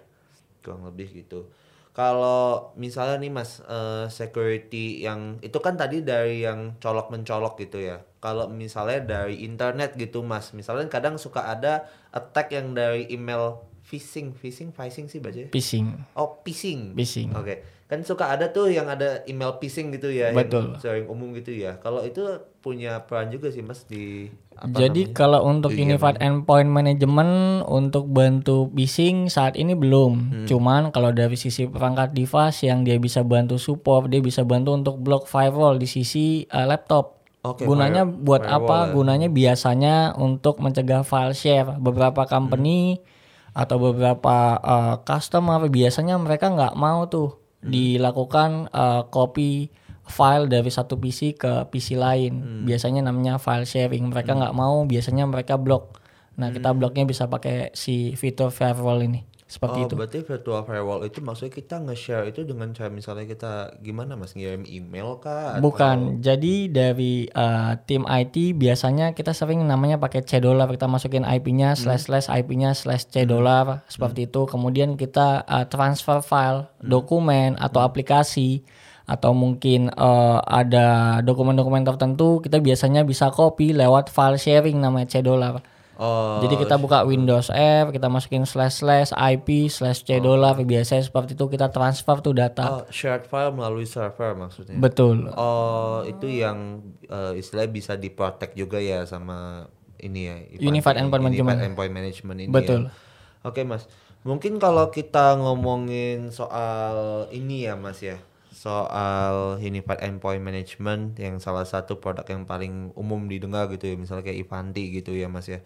Kurang 0.61 0.85
lebih 0.85 1.09
gitu. 1.17 1.49
Kalau 1.97 2.73
misalnya 2.77 3.17
nih 3.21 3.33
Mas 3.33 3.57
uh, 3.65 4.05
security 4.05 5.01
yang 5.01 5.41
itu 5.41 5.57
kan 5.57 5.73
tadi 5.73 6.05
dari 6.05 6.45
yang 6.45 6.77
colok 6.77 7.09
mencolok 7.09 7.57
gitu 7.57 7.81
ya. 7.81 8.05
Kalau 8.23 8.47
misalnya 8.47 9.03
dari 9.03 9.43
internet 9.43 9.99
gitu 9.99 10.23
Mas, 10.23 10.55
misalnya 10.55 10.87
kadang 10.87 11.19
suka 11.19 11.43
ada 11.43 11.91
attack 12.15 12.55
yang 12.55 12.71
dari 12.71 13.11
email 13.11 13.59
phishing, 13.83 14.31
phishing, 14.31 14.71
phishing 14.71 15.11
sih 15.11 15.19
baca 15.19 15.51
Phishing. 15.51 15.91
Oh, 16.15 16.39
phishing. 16.47 16.95
Phishing. 16.95 17.35
Oke. 17.35 17.43
Okay 17.43 17.57
kan 17.93 18.01
suka 18.01 18.33
ada 18.33 18.49
tuh 18.49 18.73
yang 18.73 18.89
ada 18.89 19.21
email 19.29 19.59
phishing 19.61 19.93
gitu 19.93 20.09
ya 20.09 20.33
Betul. 20.33 20.73
yang 20.73 20.81
sering 20.81 21.05
umum 21.05 21.29
gitu 21.37 21.53
ya 21.53 21.77
kalau 21.77 22.01
itu 22.01 22.25
punya 22.63 23.05
peran 23.05 23.29
juga 23.29 23.53
sih 23.53 23.61
mas 23.61 23.85
di 23.85 24.33
apa 24.57 24.81
jadi 24.81 25.13
namanya? 25.13 25.13
kalau 25.13 25.39
untuk 25.45 25.77
di 25.77 25.85
Unified 25.85 26.17
Endpoint 26.17 26.73
Management 26.73 27.61
untuk 27.69 28.09
bantu 28.09 28.71
phishing 28.73 29.29
saat 29.29 29.53
ini 29.59 29.77
belum 29.77 30.13
hmm. 30.31 30.47
cuman 30.49 30.89
kalau 30.89 31.13
dari 31.13 31.37
sisi 31.37 31.69
perangkat 31.69 32.17
device 32.17 32.65
yang 32.65 32.81
dia 32.81 32.97
bisa 32.97 33.21
bantu 33.21 33.61
support 33.61 34.09
dia 34.09 34.25
bisa 34.25 34.41
bantu 34.41 34.73
untuk 34.73 34.97
block 34.97 35.29
firewall 35.29 35.77
di 35.77 35.85
sisi 35.85 36.49
uh, 36.49 36.65
laptop 36.65 37.22
Okay, 37.43 37.67
gunanya 37.67 38.07
fire, 38.07 38.23
buat 38.23 38.43
apa? 38.47 38.77
Ya. 38.87 38.91
Gunanya 38.95 39.27
biasanya 39.27 39.95
untuk 40.15 40.63
mencegah 40.63 41.03
file 41.03 41.35
share. 41.35 41.75
Beberapa 41.75 42.23
company 42.23 42.95
hmm. 42.95 43.59
atau 43.59 43.77
beberapa 43.83 44.55
uh, 44.63 44.95
customer 45.03 45.59
biasanya 45.67 46.15
mereka 46.15 46.47
nggak 46.47 46.79
mau 46.79 47.03
tuh 47.11 47.35
dilakukan 47.59 48.71
uh, 48.71 49.07
copy 49.11 49.71
file 50.07 50.51
dari 50.51 50.71
satu 50.71 50.95
PC 50.95 51.35
ke 51.35 51.67
PC 51.67 51.99
lain. 51.99 52.33
Hmm. 52.39 52.63
Biasanya 52.63 53.03
namanya 53.03 53.35
file 53.39 53.67
sharing. 53.67 54.07
Mereka 54.07 54.35
hmm. 54.35 54.39
nggak 54.39 54.53
hmm. 54.55 54.63
mau, 54.63 54.75
biasanya 54.87 55.27
mereka 55.27 55.59
blok. 55.59 55.99
Nah, 56.39 56.47
hmm. 56.47 56.55
kita 56.59 56.69
bloknya 56.71 57.03
bisa 57.03 57.27
pakai 57.27 57.75
si 57.75 58.15
fitur 58.15 58.55
firewall 58.55 59.03
ini. 59.03 59.32
Seperti 59.53 59.79
oh, 59.79 59.85
itu. 59.85 59.93
berarti 59.93 60.19
virtual 60.25 60.65
firewall 60.65 61.05
itu 61.05 61.21
maksudnya 61.21 61.53
kita 61.53 61.77
nge-share 61.85 62.25
itu 62.25 62.41
dengan 62.41 62.73
cara 62.73 62.89
misalnya 62.89 63.29
kita 63.29 63.77
gimana 63.85 64.17
Mas 64.17 64.33
ngirim 64.33 64.65
email 64.65 65.21
kah? 65.21 65.61
Bukan. 65.61 66.17
Atau... 66.17 66.25
Jadi 66.25 66.73
dari 66.73 67.29
uh, 67.29 67.77
tim 67.85 68.01
IT 68.09 68.57
biasanya 68.57 69.13
kita 69.13 69.29
sering 69.29 69.61
namanya 69.61 70.01
pakai 70.01 70.25
C 70.25 70.41
dollar 70.41 70.65
kita 70.73 70.89
masukin 70.89 71.21
IP-nya 71.21 71.77
hmm. 71.77 71.85
slash 71.85 72.09
slash 72.09 72.27
IP-nya 72.33 72.73
slash 72.73 73.05
C 73.13 73.29
dollar 73.29 73.85
hmm. 73.85 73.93
seperti 73.93 74.25
hmm. 74.25 74.29
itu. 74.33 74.41
Kemudian 74.49 74.89
kita 74.97 75.45
uh, 75.45 75.69
transfer 75.69 76.25
file, 76.25 76.65
hmm. 76.81 76.89
dokumen 76.89 77.53
atau 77.61 77.85
hmm. 77.85 77.89
aplikasi 77.93 78.65
atau 79.05 79.37
mungkin 79.37 79.93
uh, 79.93 80.41
ada 80.49 81.19
dokumen-dokumen 81.21 81.83
tertentu 81.83 82.39
kita 82.39 82.57
biasanya 82.63 83.03
bisa 83.03 83.29
copy 83.29 83.75
lewat 83.75 84.09
file 84.09 84.41
sharing 84.41 84.81
namanya 84.81 85.13
C 85.13 85.21
dollar. 85.21 85.61
Oh, 85.93 86.41
Jadi 86.41 86.57
kita 86.65 86.81
buka 86.81 87.05
Windows 87.05 87.53
F, 87.53 87.93
kita 87.93 88.09
masukin 88.09 88.49
slash 88.49 88.81
slash 88.81 89.13
IP 89.13 89.69
slash 89.69 90.01
C 90.01 90.17
oh. 90.17 90.57
biasanya 90.65 91.05
seperti 91.05 91.37
itu 91.37 91.45
kita 91.45 91.69
transfer 91.69 92.17
tuh 92.17 92.33
data. 92.33 92.81
Oh, 92.81 92.83
shared 92.89 93.29
file 93.29 93.53
melalui 93.53 93.85
server 93.85 94.33
maksudnya. 94.33 94.73
Betul. 94.81 95.29
Oh, 95.37 96.01
itu 96.01 96.25
yang 96.25 96.81
uh, 97.13 97.37
istilahnya 97.37 97.69
bisa 97.69 97.93
diprotect 97.93 98.57
juga 98.57 98.81
ya 98.81 99.05
sama 99.05 99.69
ini 100.01 100.21
ya. 100.25 100.35
Unified 100.65 100.97
Endpoint 100.97 101.29
Management. 101.29 101.57
Endpoint 101.61 101.93
Management 101.93 102.37
ini. 102.41 102.49
Betul. 102.49 102.89
Ya. 102.89 103.45
Oke, 103.45 103.61
Mas. 103.61 103.85
Mungkin 104.25 104.57
kalau 104.57 104.89
kita 104.89 105.37
ngomongin 105.37 106.33
soal 106.33 107.27
ini 107.29 107.69
ya, 107.69 107.77
Mas 107.77 108.01
ya 108.01 108.17
soal 108.63 109.59
Unified 109.59 109.99
Endpoint 109.99 110.39
Management 110.39 111.19
yang 111.19 111.43
salah 111.43 111.67
satu 111.67 111.99
produk 111.99 112.23
yang 112.31 112.47
paling 112.47 112.95
umum 112.95 113.27
didengar 113.27 113.67
gitu 113.67 113.91
ya 113.91 113.95
misalnya 113.99 114.23
kayak 114.23 114.39
Ivanti 114.47 114.83
gitu 115.03 115.11
ya 115.11 115.27
Mas 115.27 115.51
ya 115.51 115.59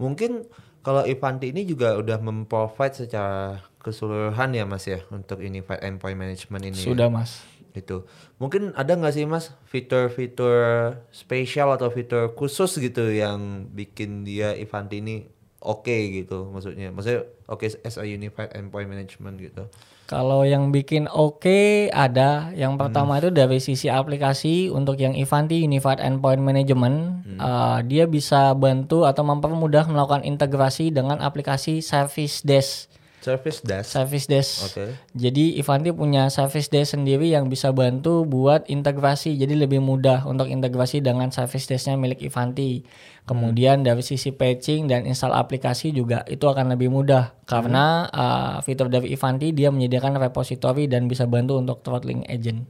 Mungkin 0.00 0.48
kalau 0.80 1.04
Ivanti 1.04 1.52
ini 1.52 1.68
juga 1.68 1.92
udah 2.00 2.16
memprovide 2.24 2.96
secara 2.96 3.60
keseluruhan 3.84 4.56
ya 4.56 4.64
Mas 4.64 4.88
ya 4.88 5.04
untuk 5.12 5.44
ini 5.44 5.60
endpoint 5.60 6.16
management 6.16 6.72
ini. 6.72 6.80
Ya? 6.80 6.88
Sudah 6.88 7.12
ya? 7.12 7.16
Mas. 7.20 7.44
Itu. 7.76 8.08
Mungkin 8.40 8.72
ada 8.72 8.96
nggak 8.96 9.12
sih 9.12 9.28
Mas 9.28 9.52
fitur-fitur 9.68 10.96
spesial 11.12 11.76
atau 11.76 11.92
fitur 11.92 12.32
khusus 12.32 12.80
gitu 12.80 13.12
yang 13.12 13.68
bikin 13.76 14.24
dia 14.24 14.56
Ivanti 14.56 15.04
ini 15.04 15.28
oke 15.60 15.84
okay 15.84 16.24
gitu 16.24 16.48
maksudnya. 16.48 16.88
Maksudnya 16.88 17.28
oke 17.44 17.68
okay 17.68 17.76
as 17.84 18.00
a 18.00 18.08
unified 18.08 18.56
endpoint 18.56 18.88
management 18.88 19.36
gitu. 19.36 19.68
Kalau 20.10 20.42
yang 20.42 20.74
bikin 20.74 21.06
oke 21.06 21.38
okay, 21.38 21.86
ada. 21.94 22.50
Yang 22.58 22.82
pertama 22.82 23.14
hmm. 23.14 23.20
itu 23.22 23.28
dari 23.30 23.58
sisi 23.62 23.86
aplikasi 23.86 24.66
untuk 24.66 24.98
yang 24.98 25.14
Ivanti 25.14 25.62
Unified 25.62 26.02
Endpoint 26.02 26.42
Management, 26.42 27.22
hmm. 27.30 27.38
uh, 27.38 27.78
dia 27.86 28.10
bisa 28.10 28.50
bantu 28.58 29.06
atau 29.06 29.22
mempermudah 29.22 29.86
melakukan 29.86 30.26
integrasi 30.26 30.90
dengan 30.90 31.22
aplikasi 31.22 31.78
Service 31.78 32.42
Desk. 32.42 32.89
Service 33.20 33.60
desk. 33.60 33.88
Service 33.92 34.26
desk. 34.32 34.52
Oke. 34.64 34.72
Okay. 34.72 34.90
Jadi 35.12 35.60
Ivanti 35.60 35.92
punya 35.92 36.32
service 36.32 36.72
desk 36.72 36.96
sendiri 36.96 37.28
yang 37.28 37.52
bisa 37.52 37.68
bantu 37.68 38.24
buat 38.24 38.64
integrasi. 38.64 39.36
Jadi 39.36 39.60
lebih 39.60 39.84
mudah 39.84 40.24
untuk 40.24 40.48
integrasi 40.48 41.04
dengan 41.04 41.28
service 41.28 41.68
desknya 41.68 42.00
milik 42.00 42.24
Ivanti. 42.24 42.80
Kemudian 43.28 43.84
hmm. 43.84 43.86
dari 43.92 44.00
sisi 44.00 44.32
patching 44.32 44.88
dan 44.88 45.04
install 45.04 45.36
aplikasi 45.36 45.92
juga 45.92 46.24
itu 46.32 46.48
akan 46.48 46.72
lebih 46.72 46.88
mudah 46.88 47.36
karena 47.44 48.08
hmm. 48.08 48.16
uh, 48.16 48.56
fitur 48.64 48.88
dari 48.88 49.12
Ivanti 49.12 49.52
dia 49.52 49.68
menyediakan 49.68 50.16
repository 50.16 50.88
dan 50.88 51.04
bisa 51.04 51.28
bantu 51.28 51.60
untuk 51.60 51.84
throttling 51.84 52.24
agent. 52.24 52.64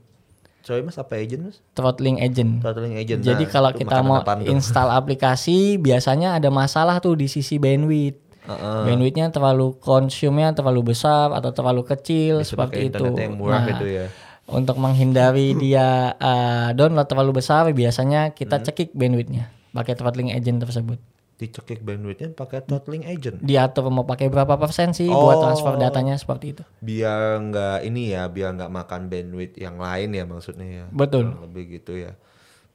Sorry 0.66 0.82
mas, 0.84 0.98
apa 0.98 1.16
agent 1.16 1.46
mas? 1.46 1.56
Throttling 1.78 2.20
agent. 2.20 2.60
Throttling 2.60 2.98
agent. 2.98 3.22
Jadi 3.22 3.46
nah, 3.46 3.50
kalau 3.54 3.70
kita 3.70 4.02
mau 4.02 4.20
install 4.44 4.90
aplikasi 4.92 5.78
biasanya 5.78 6.36
ada 6.36 6.50
masalah 6.50 6.98
tuh 6.98 7.14
di 7.14 7.30
sisi 7.30 7.56
bandwidth 7.56 8.29
uh-uh. 8.46 8.86
bandwidthnya 8.88 9.28
terlalu 9.34 9.76
konsumnya 9.80 10.54
terlalu 10.56 10.94
besar 10.94 11.34
atau 11.34 11.50
terlalu 11.50 11.82
kecil 11.84 12.40
Bisa 12.40 12.56
seperti 12.56 12.92
itu. 12.92 13.04
Yang 13.04 13.36
murah 13.36 13.62
nah, 13.66 13.72
itu 13.76 13.86
ya. 13.86 14.06
Untuk 14.50 14.76
menghindari 14.78 15.54
dia 15.62 16.14
uh, 16.16 16.70
download 16.72 17.08
terlalu 17.10 17.42
besar, 17.42 17.68
biasanya 17.70 18.32
kita 18.32 18.60
hmm. 18.60 18.64
cekik 18.70 18.90
bandwidthnya 18.96 19.50
pakai 19.70 19.94
throttling 19.94 20.34
agent 20.34 20.62
tersebut. 20.62 20.98
Dicekik 21.40 21.80
bandwidthnya 21.80 22.36
pakai 22.36 22.60
throttling 22.60 23.08
agent. 23.08 23.40
Diatur 23.40 23.88
mau 23.88 24.04
pakai 24.04 24.28
berapa 24.28 24.60
persen 24.60 24.92
sih 24.92 25.08
oh, 25.08 25.24
buat 25.24 25.40
transfer 25.40 25.72
datanya 25.80 26.12
seperti 26.20 26.52
itu. 26.52 26.62
Biar 26.84 27.40
nggak 27.40 27.78
ini 27.88 28.12
ya, 28.12 28.28
biar 28.28 28.60
nggak 28.60 28.68
makan 28.68 29.08
bandwidth 29.08 29.56
yang 29.56 29.80
lain 29.80 30.12
ya 30.12 30.28
maksudnya 30.28 30.68
ya. 30.68 30.84
Betul. 30.92 31.32
Lebih 31.48 31.80
gitu 31.80 31.96
ya. 31.96 32.12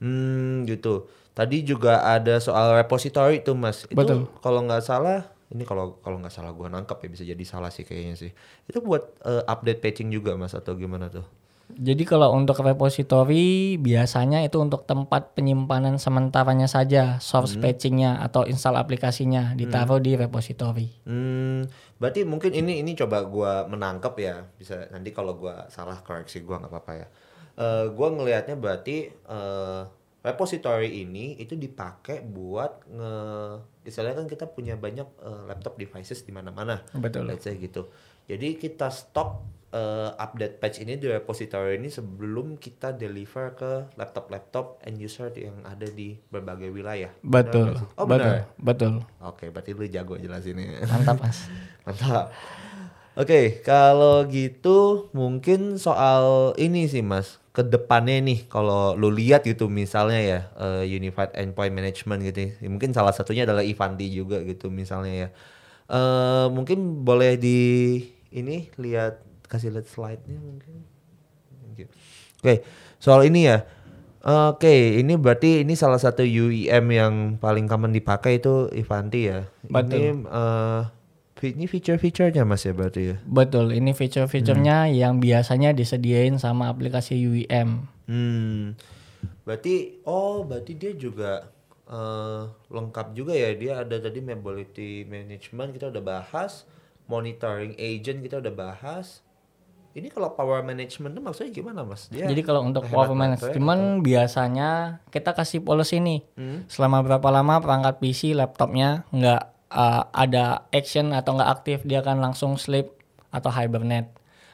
Hmm 0.01 0.65
gitu. 0.65 1.05
Tadi 1.37 1.61
juga 1.61 2.01
ada 2.01 2.41
soal 2.41 2.73
repository 2.81 3.45
itu 3.45 3.53
mas. 3.53 3.85
Itu 3.85 3.93
Betul. 3.93 4.19
Kalau 4.41 4.65
nggak 4.65 4.81
salah 4.81 5.34
ini 5.53 5.63
kalau 5.67 6.01
kalau 6.01 6.17
nggak 6.17 6.33
salah 6.33 6.55
gua 6.55 6.71
nangkep 6.71 7.05
ya 7.05 7.09
bisa 7.09 7.23
jadi 7.27 7.43
salah 7.45 7.69
sih 7.69 7.85
kayaknya 7.85 8.15
sih 8.17 8.31
itu 8.65 8.79
buat 8.81 9.21
uh, 9.21 9.45
update 9.45 9.83
patching 9.83 10.09
juga 10.09 10.33
mas 10.33 10.57
atau 10.57 10.73
gimana 10.73 11.11
tuh 11.11 11.25
jadi 11.73 12.05
kalau 12.05 12.29
untuk 12.37 12.61
repository 12.61 13.81
biasanya 13.81 14.45
itu 14.45 14.61
untuk 14.61 14.85
tempat 14.85 15.33
penyimpanan 15.33 15.97
sementaranya 15.97 16.69
saja 16.69 17.17
source 17.17 17.57
hmm. 17.57 17.61
patchingnya 17.65 18.11
atau 18.21 18.45
install 18.45 18.77
aplikasinya 18.77 19.57
ditaruh 19.57 19.97
hmm. 19.97 20.05
di 20.05 20.11
repository. 20.13 20.87
Hmm, 21.09 21.65
berarti 21.97 22.21
mungkin 22.21 22.53
ini 22.53 22.85
ini 22.85 22.93
coba 22.93 23.25
gua 23.25 23.65
menangkap 23.65 24.13
ya 24.21 24.45
bisa 24.61 24.85
nanti 24.93 25.09
kalau 25.09 25.41
gua 25.41 25.65
salah 25.73 25.97
koreksi 26.05 26.45
gua 26.45 26.61
nggak 26.61 26.71
apa-apa 26.71 26.93
ya. 26.93 27.07
Uh, 27.57 27.85
gua 27.97 28.13
ngelihatnya 28.13 28.55
berarti 28.61 29.09
uh, 29.25 29.89
repository 30.25 31.05
ini 31.05 31.37
itu 31.37 31.53
dipakai 31.53 32.25
buat 32.25 32.81
nge 32.89 33.13
istilahnya 33.85 34.25
kan 34.25 34.27
kita 34.27 34.45
punya 34.49 34.73
banyak 34.73 35.05
uh, 35.21 35.45
laptop 35.45 35.77
devices 35.77 36.25
di 36.25 36.33
mana-mana. 36.33 36.81
Betul. 36.97 37.29
Let's 37.29 37.45
say 37.45 37.53
gitu. 37.61 37.93
Jadi 38.25 38.57
kita 38.57 38.89
stok 38.89 39.45
uh, 39.69 40.17
update 40.17 40.57
patch 40.57 40.81
ini 40.81 40.97
di 40.97 41.05
repository 41.05 41.77
ini 41.77 41.93
sebelum 41.93 42.57
kita 42.57 42.97
deliver 42.97 43.53
ke 43.53 43.71
laptop-laptop 43.93 44.81
end 44.81 44.97
user 44.97 45.29
yang 45.37 45.61
ada 45.61 45.85
di 45.85 46.17
berbagai 46.33 46.73
wilayah. 46.73 47.13
Betul. 47.21 47.77
oh 47.93 48.09
benar. 48.09 48.49
Betul. 48.57 49.05
Oke, 49.21 49.53
berarti 49.53 49.77
lu 49.77 49.85
jago 49.85 50.17
jelasinnya. 50.17 50.81
Mantap, 50.89 51.21
Mas. 51.21 51.45
Mantap. 51.85 52.33
Oke, 53.15 53.61
kalau 53.63 54.27
gitu 54.27 55.07
mungkin 55.15 55.79
soal 55.79 56.51
ini 56.59 56.89
sih 56.89 56.99
Mas, 56.99 57.39
ke 57.55 57.63
depannya 57.63 58.19
nih 58.19 58.51
kalau 58.51 58.99
lu 58.99 59.07
lihat 59.07 59.47
gitu 59.47 59.71
misalnya 59.71 60.19
ya 60.19 60.39
uh, 60.59 60.83
Unified 60.83 61.31
Endpoint 61.31 61.71
Management 61.71 62.19
gitu. 62.27 62.51
Ya, 62.59 62.67
mungkin 62.67 62.91
salah 62.91 63.15
satunya 63.15 63.47
adalah 63.47 63.63
Ivanti 63.63 64.11
juga 64.11 64.43
gitu 64.43 64.67
misalnya 64.67 65.13
ya. 65.15 65.29
Uh, 65.87 66.51
mungkin 66.51 67.07
boleh 67.07 67.39
di 67.39 67.59
ini 68.35 68.67
lihat 68.75 69.23
kasih 69.47 69.71
lihat 69.71 69.87
slide-nya 69.87 70.35
mungkin. 70.35 70.83
Oke, 71.71 71.87
okay, 72.43 72.57
soal 72.99 73.23
ini 73.31 73.47
ya. 73.47 73.63
Oke, 74.25 74.65
okay, 74.65 74.79
ini 74.99 75.15
berarti 75.15 75.61
ini 75.61 75.77
salah 75.77 76.01
satu 76.01 76.25
UEM 76.25 76.85
yang 76.89 77.13
paling 77.37 77.69
common 77.69 77.93
dipakai 77.93 78.41
itu 78.41 78.67
Ivanti 78.73 79.29
ya. 79.29 79.45
Betul. 79.69 80.01
Ini 80.01 80.27
uh, 80.27 80.81
ini 81.43 81.67
feature-featurenya 81.67 82.47
mas 82.47 82.63
ya 82.63 82.71
berarti 82.71 83.01
ya? 83.11 83.15
Betul, 83.27 83.75
ini 83.75 83.91
feature-featurenya 83.91 84.87
hmm. 84.87 84.95
yang 84.95 85.13
biasanya 85.19 85.75
disediain 85.75 86.39
sama 86.39 86.71
aplikasi 86.71 87.19
UEM. 87.19 87.83
Hmm, 88.07 88.79
berarti 89.43 89.99
oh 90.07 90.47
berarti 90.47 90.79
dia 90.79 90.95
juga 90.95 91.51
uh, 91.91 92.47
lengkap 92.71 93.11
juga 93.11 93.33
ya 93.35 93.51
dia 93.51 93.83
ada 93.83 93.99
tadi 93.99 94.23
mobility 94.23 95.03
management 95.03 95.75
kita 95.75 95.91
udah 95.91 96.03
bahas, 96.05 96.63
monitoring 97.11 97.75
agent 97.75 98.23
kita 98.23 98.39
udah 98.39 98.53
bahas. 98.55 99.19
Ini 99.95 100.11
kalau 100.11 100.35
power 100.35 100.59
management 100.59 101.15
itu 101.15 101.21
maksudnya 101.23 101.51
gimana 101.55 101.87
mas? 101.87 102.11
Dia 102.11 102.27
Jadi 102.27 102.43
kalau 102.43 102.67
untuk 102.67 102.83
power 102.91 103.15
management 103.15 104.03
biasanya 104.03 104.99
kita 105.07 105.31
kasih 105.31 105.63
policy 105.63 106.03
nih, 106.03 106.19
hmm? 106.35 106.67
selama 106.67 106.99
berapa 106.99 107.27
lama 107.31 107.63
perangkat 107.63 108.03
PC 108.03 108.35
laptopnya 108.35 109.07
nggak 109.15 109.54
uh, 109.75 110.07
ada 110.15 110.65
action 110.71 111.11
atau 111.11 111.35
nggak 111.35 111.51
aktif 111.51 111.77
dia 111.83 111.99
akan 111.99 112.23
langsung 112.23 112.55
sleep 112.55 112.95
atau 113.29 113.51
hibernate 113.51 114.09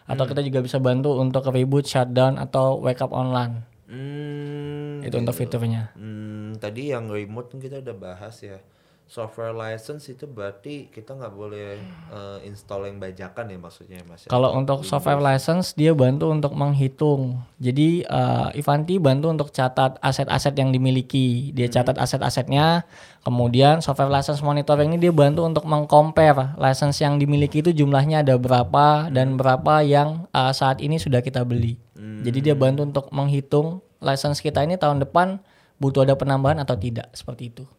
atau 0.10 0.26
hmm. 0.26 0.32
kita 0.34 0.42
juga 0.42 0.60
bisa 0.66 0.78
bantu 0.82 1.22
untuk 1.22 1.46
reboot 1.54 1.86
shutdown 1.86 2.42
atau 2.42 2.82
wake 2.82 3.00
up 3.00 3.14
online 3.14 3.62
hmm, 3.86 5.06
itu 5.06 5.14
gitu. 5.14 5.22
untuk 5.22 5.38
fiturnya 5.38 5.94
hmm, 5.94 6.58
tadi 6.58 6.90
yang 6.90 7.08
remote 7.08 7.54
kita 7.62 7.86
udah 7.86 7.96
bahas 7.96 8.36
ya 8.42 8.58
software 9.12 9.52
license 9.52 10.08
itu 10.08 10.24
berarti 10.24 10.88
kita 10.88 11.20
nggak 11.20 11.36
boleh 11.36 11.76
uh, 12.16 12.40
install 12.48 12.88
yang 12.88 12.96
bajakan 12.96 13.52
ya 13.52 13.60
maksudnya 13.60 14.00
mas 14.08 14.24
ya? 14.24 14.32
kalau 14.32 14.56
untuk 14.56 14.88
software 14.88 15.20
license 15.20 15.76
dia 15.76 15.92
bantu 15.92 16.32
untuk 16.32 16.56
menghitung. 16.56 17.44
Jadi 17.60 18.08
uh, 18.08 18.56
Ivanti 18.56 19.04
bantu 19.04 19.28
untuk 19.28 19.52
catat 19.52 20.00
aset-aset 20.00 20.56
yang 20.56 20.72
dimiliki. 20.72 21.52
Dia 21.52 21.68
hmm. 21.68 21.76
catat 21.76 21.98
aset-asetnya 22.00 22.88
kemudian 23.28 23.84
software 23.84 24.08
license 24.08 24.40
monitoring 24.40 24.96
ini 24.96 25.12
dia 25.12 25.12
bantu 25.12 25.44
untuk 25.44 25.68
mengcompare 25.68 26.56
license 26.56 27.04
yang 27.04 27.20
dimiliki 27.20 27.60
itu 27.60 27.76
jumlahnya 27.76 28.24
ada 28.24 28.40
berapa 28.40 29.12
dan 29.12 29.36
berapa 29.36 29.84
yang 29.84 30.32
uh, 30.32 30.56
saat 30.56 30.80
ini 30.80 30.96
sudah 30.96 31.20
kita 31.20 31.44
beli. 31.44 31.76
Hmm. 32.02 32.26
jadi 32.26 32.40
dia 32.50 32.56
bantu 32.58 32.82
untuk 32.82 33.06
menghitung 33.14 33.86
license 34.02 34.42
kita 34.42 34.66
ini 34.66 34.74
tahun 34.74 35.06
depan 35.06 35.38
butuh 35.78 36.02
ada 36.02 36.18
penambahan 36.18 36.58
atau 36.58 36.74
tidak 36.74 37.14
seperti 37.14 37.54
itu 37.54 37.70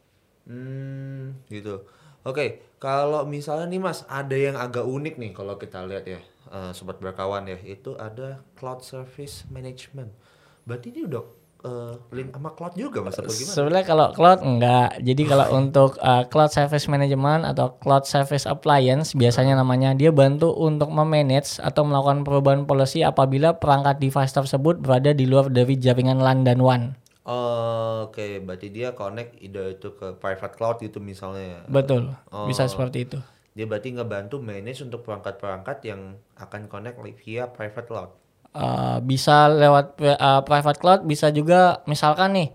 Hmm, 0.46 1.38
gitu. 1.46 1.86
Oke, 2.22 2.62
kalau 2.78 3.26
misalnya 3.26 3.66
nih 3.66 3.82
Mas, 3.82 4.06
ada 4.06 4.34
yang 4.34 4.54
agak 4.54 4.86
unik 4.86 5.18
nih 5.18 5.30
kalau 5.34 5.58
kita 5.58 5.82
lihat 5.82 6.06
ya, 6.06 6.20
uh, 6.50 6.70
sobat 6.70 7.02
berkawan 7.02 7.46
ya, 7.50 7.58
itu 7.66 7.98
ada 7.98 8.42
cloud 8.54 8.86
service 8.86 9.42
management. 9.50 10.14
Berarti 10.62 10.94
ini 10.94 11.10
udah 11.10 11.22
uh, 11.66 11.94
link 12.14 12.30
sama 12.34 12.50
cloud 12.54 12.74
juga 12.74 13.02
Mas 13.02 13.18
atau 13.18 13.30
gimana? 13.30 13.54
Sebenarnya 13.54 13.86
kalau 13.86 14.06
cloud 14.14 14.40
enggak. 14.42 14.90
Jadi 15.02 15.22
kalau 15.26 15.46
untuk 15.60 15.90
uh, 15.98 16.24
cloud 16.28 16.50
service 16.54 16.86
management 16.90 17.42
atau 17.46 17.74
cloud 17.78 18.04
service 18.06 18.46
appliance 18.46 19.14
biasanya 19.18 19.58
namanya 19.58 19.94
dia 19.94 20.10
bantu 20.14 20.54
untuk 20.54 20.90
memanage 20.90 21.58
atau 21.62 21.82
melakukan 21.86 22.22
perubahan 22.26 22.62
policy 22.66 23.02
apabila 23.02 23.58
perangkat 23.58 23.98
device 23.98 24.34
tersebut 24.34 24.78
berada 24.82 25.10
di 25.14 25.26
luar 25.26 25.50
dari 25.50 25.78
jaringan 25.78 26.22
LAN 26.22 26.46
dan 26.46 26.62
WAN. 26.62 27.01
Oh, 27.22 28.10
Oke, 28.10 28.18
okay. 28.18 28.32
berarti 28.42 28.74
dia 28.74 28.98
connect 28.98 29.38
ide 29.38 29.78
itu 29.78 29.94
ke 29.94 30.18
private 30.18 30.54
cloud 30.58 30.82
gitu 30.82 30.98
misalnya. 30.98 31.62
Betul, 31.70 32.10
oh. 32.34 32.50
bisa 32.50 32.66
seperti 32.66 33.06
itu. 33.06 33.18
Dia 33.54 33.68
berarti 33.68 33.94
ngebantu 33.94 34.42
manage 34.42 34.82
untuk 34.82 35.06
perangkat-perangkat 35.06 35.86
yang 35.86 36.18
akan 36.34 36.66
connect 36.66 36.98
via 37.22 37.46
private 37.46 37.86
cloud. 37.86 38.10
Uh, 38.52 38.98
bisa 39.06 39.48
lewat 39.48 39.96
uh, 40.02 40.42
private 40.42 40.78
cloud, 40.82 41.00
bisa 41.06 41.30
juga 41.30 41.80
misalkan 41.86 42.34
nih, 42.34 42.48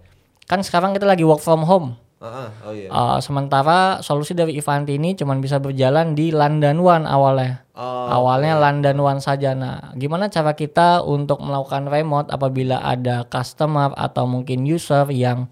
kan 0.45 0.59
sekarang 0.59 0.91
kita 0.91 1.07
lagi 1.07 1.23
work 1.23 1.39
from 1.39 1.63
home. 1.63 1.95
Uh, 2.17 2.49
oh 2.65 2.73
iya. 2.73 2.89
Uh, 2.89 3.21
sementara 3.21 4.01
solusi 4.01 4.33
dari 4.33 4.57
Ivanti 4.57 4.97
ini 4.97 5.13
cuma 5.13 5.37
bisa 5.37 5.61
berjalan 5.61 6.17
di 6.17 6.33
London 6.33 6.81
One 6.81 7.05
awalnya. 7.05 7.61
Oh, 7.77 8.09
awalnya 8.09 8.57
okay. 8.57 8.63
London 8.65 8.97
One 9.05 9.21
saja. 9.21 9.53
Nah, 9.53 9.93
gimana 9.93 10.25
cara 10.33 10.57
kita 10.57 11.05
untuk 11.05 11.37
melakukan 11.45 11.85
remote 11.85 12.33
apabila 12.33 12.81
ada 12.81 13.21
customer 13.29 13.93
atau 13.93 14.25
mungkin 14.25 14.65
user 14.65 15.05
yang 15.13 15.45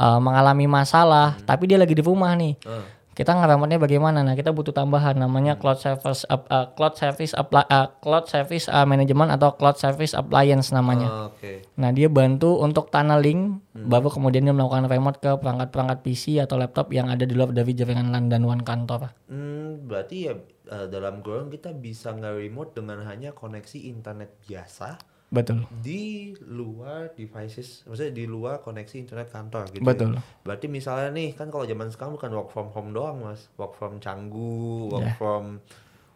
uh, 0.00 0.16
mengalami 0.16 0.64
masalah, 0.64 1.36
hmm. 1.36 1.44
tapi 1.44 1.68
dia 1.68 1.76
lagi 1.76 1.92
di 1.92 2.00
rumah 2.00 2.32
nih. 2.32 2.56
Uh 2.64 2.95
kita 3.16 3.32
ngeramatnya 3.32 3.80
bagaimana 3.80 4.20
nah 4.20 4.36
kita 4.36 4.52
butuh 4.52 4.76
tambahan 4.76 5.16
namanya 5.16 5.56
cloud 5.56 5.80
service 5.80 6.28
uh, 6.28 6.36
uh, 6.52 6.68
cloud 6.76 7.00
service 7.00 7.32
apply, 7.32 7.64
uh, 7.72 7.88
cloud 8.04 8.28
service 8.28 8.68
uh, 8.68 8.84
management 8.84 9.32
atau 9.32 9.56
cloud 9.56 9.80
service 9.80 10.12
appliance 10.12 10.68
namanya 10.68 11.08
uh, 11.08 11.26
okay. 11.32 11.64
nah 11.80 11.88
dia 11.96 12.12
bantu 12.12 12.60
untuk 12.60 12.92
tunneling 12.92 13.64
hmm. 13.72 13.88
baru 13.88 14.12
kemudian 14.12 14.44
dia 14.44 14.52
melakukan 14.52 14.84
remote 14.92 15.16
ke 15.24 15.32
perangkat-perangkat 15.32 15.98
PC 16.04 16.44
atau 16.44 16.60
laptop 16.60 16.92
yang 16.92 17.08
ada 17.08 17.24
di 17.24 17.32
luar 17.32 17.56
dari 17.56 17.72
jaringan 17.72 18.12
LAN 18.12 18.28
dan 18.28 18.44
WAN 18.44 18.60
kantor 18.60 19.08
hmm, 19.32 19.88
berarti 19.88 20.16
ya 20.28 20.36
uh, 20.70 20.86
dalam 20.90 21.22
kurung 21.24 21.48
kita 21.48 21.74
bisa 21.74 22.14
nge-remote 22.14 22.76
dengan 22.76 23.02
hanya 23.06 23.32
koneksi 23.32 23.90
internet 23.90 24.36
biasa 24.46 25.16
Betul. 25.26 25.66
Di 25.82 26.32
luar 26.46 27.10
devices, 27.18 27.82
maksudnya 27.82 28.14
di 28.14 28.30
luar 28.30 28.62
koneksi 28.62 28.94
internet 29.02 29.28
kantor 29.34 29.66
gitu. 29.74 29.82
Betul. 29.82 30.14
Ya. 30.14 30.22
Berarti 30.46 30.66
misalnya 30.70 31.10
nih 31.10 31.34
kan 31.34 31.50
kalau 31.50 31.66
zaman 31.66 31.90
sekarang 31.90 32.14
bukan 32.14 32.30
work 32.30 32.50
from 32.54 32.68
home 32.70 32.94
doang 32.94 33.18
mas, 33.26 33.50
work 33.58 33.74
from 33.74 33.98
Canggu, 33.98 34.86
work 34.94 35.02
yeah. 35.02 35.16
from 35.18 35.58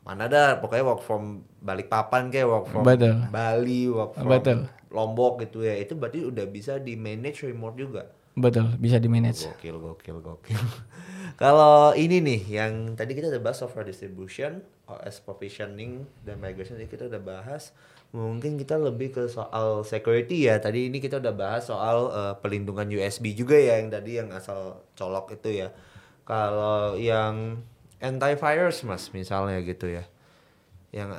mana 0.06 0.30
ada, 0.30 0.62
pokoknya 0.62 0.84
work 0.86 1.02
from 1.02 1.42
Balikpapan 1.58 2.30
kayak 2.30 2.46
work 2.46 2.66
from 2.70 2.86
Betul. 2.86 3.18
Bali, 3.34 3.90
work 3.90 4.14
from 4.14 4.30
Betul. 4.30 4.58
Lombok 4.94 5.42
gitu 5.42 5.66
ya. 5.66 5.74
Itu 5.74 5.98
berarti 5.98 6.22
udah 6.30 6.46
bisa 6.46 6.78
di 6.78 6.94
manage 6.94 7.50
remote 7.50 7.76
juga. 7.76 8.06
Betul, 8.40 8.66
bisa 8.80 8.96
di 8.96 9.12
manage. 9.12 9.44
Gokil, 9.44 9.76
gokil, 9.76 10.16
gokil. 10.24 10.62
kalau 11.42 11.92
ini 11.92 12.24
nih 12.24 12.40
yang 12.48 12.96
tadi 12.96 13.12
kita 13.12 13.28
udah 13.28 13.42
bahas 13.44 13.60
software 13.60 13.84
distribution, 13.84 14.64
OS 14.88 15.22
provisioning 15.22 16.08
dan 16.24 16.40
migration 16.42 16.80
ini 16.80 16.88
kita 16.90 17.06
udah 17.06 17.22
bahas 17.22 17.70
mungkin 18.10 18.58
kita 18.58 18.74
lebih 18.74 19.14
ke 19.14 19.22
soal 19.30 19.86
security 19.86 20.50
ya 20.50 20.58
tadi 20.58 20.90
ini 20.90 20.98
kita 20.98 21.22
udah 21.22 21.30
bahas 21.30 21.70
soal 21.70 22.10
uh, 22.10 22.34
pelindungan 22.42 22.90
USB 22.90 23.38
juga 23.38 23.54
ya 23.54 23.78
yang 23.78 23.86
tadi 23.86 24.18
yang 24.18 24.34
asal 24.34 24.82
colok 24.98 25.38
itu 25.38 25.62
ya 25.62 25.68
kalau 26.26 26.98
yang 26.98 27.62
antivirus 28.02 28.82
mas 28.82 29.14
misalnya 29.14 29.62
gitu 29.62 29.86
ya 29.86 30.10
yang 30.90 31.10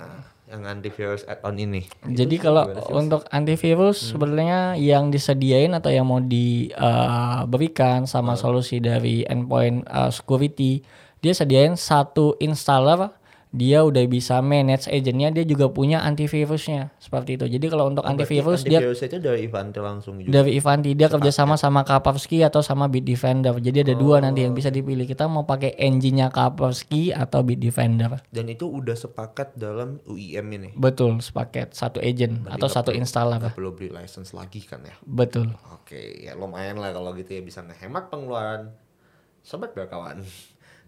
yang 0.51 0.67
antivirus 0.67 1.23
add-on 1.31 1.55
ini. 1.55 1.87
Jadi 2.03 2.35
itu 2.35 2.43
kalau 2.43 2.67
untuk 2.91 3.23
antivirus 3.31 4.03
hmm. 4.03 4.07
sebenarnya 4.11 4.59
yang 4.75 5.07
disediain 5.07 5.71
atau 5.71 5.87
yang 5.87 6.03
mau 6.03 6.19
diberikan 6.19 8.03
eh, 8.03 8.07
uh, 8.07 8.11
sama 8.11 8.35
hmm. 8.35 8.41
solusi 8.43 8.83
dari 8.83 9.23
endpoint 9.23 9.87
uh, 9.87 10.11
security, 10.11 10.83
dia 11.23 11.31
sediain 11.31 11.79
satu 11.79 12.35
installer 12.43 13.15
dia 13.51 13.83
udah 13.83 13.99
bisa 14.07 14.39
manage 14.39 14.87
agentnya 14.87 15.27
dia 15.27 15.43
juga 15.43 15.67
punya 15.67 15.99
antivirusnya 16.07 16.95
seperti 17.03 17.35
itu. 17.35 17.51
Jadi 17.51 17.67
kalau 17.67 17.91
untuk 17.91 18.07
oh, 18.07 18.11
antivirus, 18.11 18.63
antivirus 18.63 18.99
dia 19.03 19.11
itu 19.11 19.19
dari 19.19 19.43
Ivanti 19.43 19.79
langsung 19.83 20.23
juga? 20.23 20.39
Dari 20.39 20.55
Ivanti 20.55 20.95
dia 20.95 21.11
kerjasama 21.11 21.59
sama 21.59 21.83
Kaspersky 21.83 22.47
atau 22.47 22.63
sama 22.63 22.87
Bitdefender 22.87 23.59
jadi 23.59 23.83
ada 23.83 23.99
oh. 23.99 23.99
dua 23.99 24.15
nanti 24.23 24.47
yang 24.47 24.55
bisa 24.55 24.71
dipilih. 24.71 25.03
Kita 25.03 25.27
mau 25.27 25.43
pakai 25.43 25.75
engine-nya 25.75 26.31
Kaspersky 26.31 27.11
atau 27.11 27.43
Bitdefender 27.43 28.23
dan 28.31 28.47
itu 28.47 28.71
udah 28.71 28.95
sepaket 28.95 29.59
dalam 29.59 29.99
UIM 30.07 30.47
ini? 30.55 30.69
Betul 30.79 31.19
sepaket. 31.19 31.75
Satu 31.75 31.99
agent 31.99 32.47
Berarti 32.47 32.55
atau 32.55 32.67
satu 32.71 32.89
perlu, 32.95 33.03
installer. 33.03 33.39
gak 33.43 33.59
perlu 33.59 33.75
beli 33.75 33.91
license 33.91 34.31
lagi 34.31 34.63
kan 34.63 34.79
ya? 34.87 34.95
Betul. 35.03 35.51
Oke 35.75 36.23
ya 36.23 36.39
lumayan 36.39 36.79
lah 36.79 36.95
kalau 36.95 37.11
gitu 37.19 37.35
ya 37.35 37.43
bisa 37.43 37.59
ngehemat 37.67 38.07
pengeluaran. 38.07 38.71
Sobat 39.43 39.75
berkawan 39.75 40.23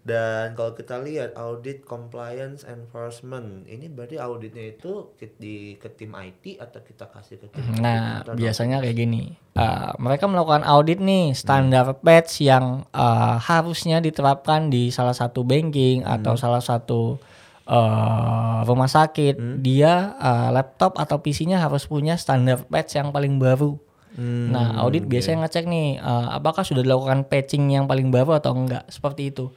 dan 0.04 0.52
kalau 0.52 0.76
kita 0.76 1.00
lihat 1.00 1.32
audit 1.32 1.88
compliance 1.88 2.60
enforcement, 2.68 3.64
ini 3.64 3.88
berarti 3.88 4.20
auditnya 4.20 4.76
itu 4.76 5.16
di 5.40 5.80
ke 5.80 5.88
tim 5.96 6.12
IT 6.12 6.60
atau 6.60 6.84
kita 6.84 7.08
kasih 7.08 7.40
ke 7.40 7.48
tim 7.48 7.80
Nah, 7.80 8.20
biasanya 8.36 8.84
kayak 8.84 9.00
gini. 9.00 9.32
Uh, 9.56 9.96
mereka 9.96 10.28
melakukan 10.28 10.60
audit 10.68 11.00
nih 11.00 11.32
standar 11.32 11.88
hmm. 11.88 12.04
patch 12.04 12.44
yang 12.44 12.84
uh, 12.92 13.40
harusnya 13.40 14.04
diterapkan 14.04 14.68
di 14.68 14.92
salah 14.92 15.16
satu 15.16 15.40
banking 15.40 16.04
hmm. 16.04 16.14
atau 16.20 16.36
salah 16.36 16.60
satu 16.60 17.16
uh, 17.64 18.60
rumah 18.68 18.92
sakit. 18.92 19.40
Hmm. 19.40 19.56
Dia 19.64 20.20
uh, 20.20 20.52
laptop 20.52 21.00
atau 21.00 21.16
PC-nya 21.16 21.64
harus 21.64 21.88
punya 21.88 22.20
standar 22.20 22.60
patch 22.68 23.00
yang 23.00 23.08
paling 23.08 23.40
baru. 23.40 23.80
Hmm, 24.20 24.52
nah, 24.52 24.84
audit 24.84 25.08
okay. 25.08 25.16
biasanya 25.16 25.48
ngecek 25.48 25.64
nih 25.64 25.96
uh, 25.96 26.36
apakah 26.36 26.60
sudah 26.60 26.84
dilakukan 26.84 27.24
patching 27.24 27.72
yang 27.72 27.88
paling 27.88 28.12
baru 28.12 28.36
atau 28.36 28.52
enggak, 28.52 28.84
seperti 28.92 29.32
itu. 29.32 29.48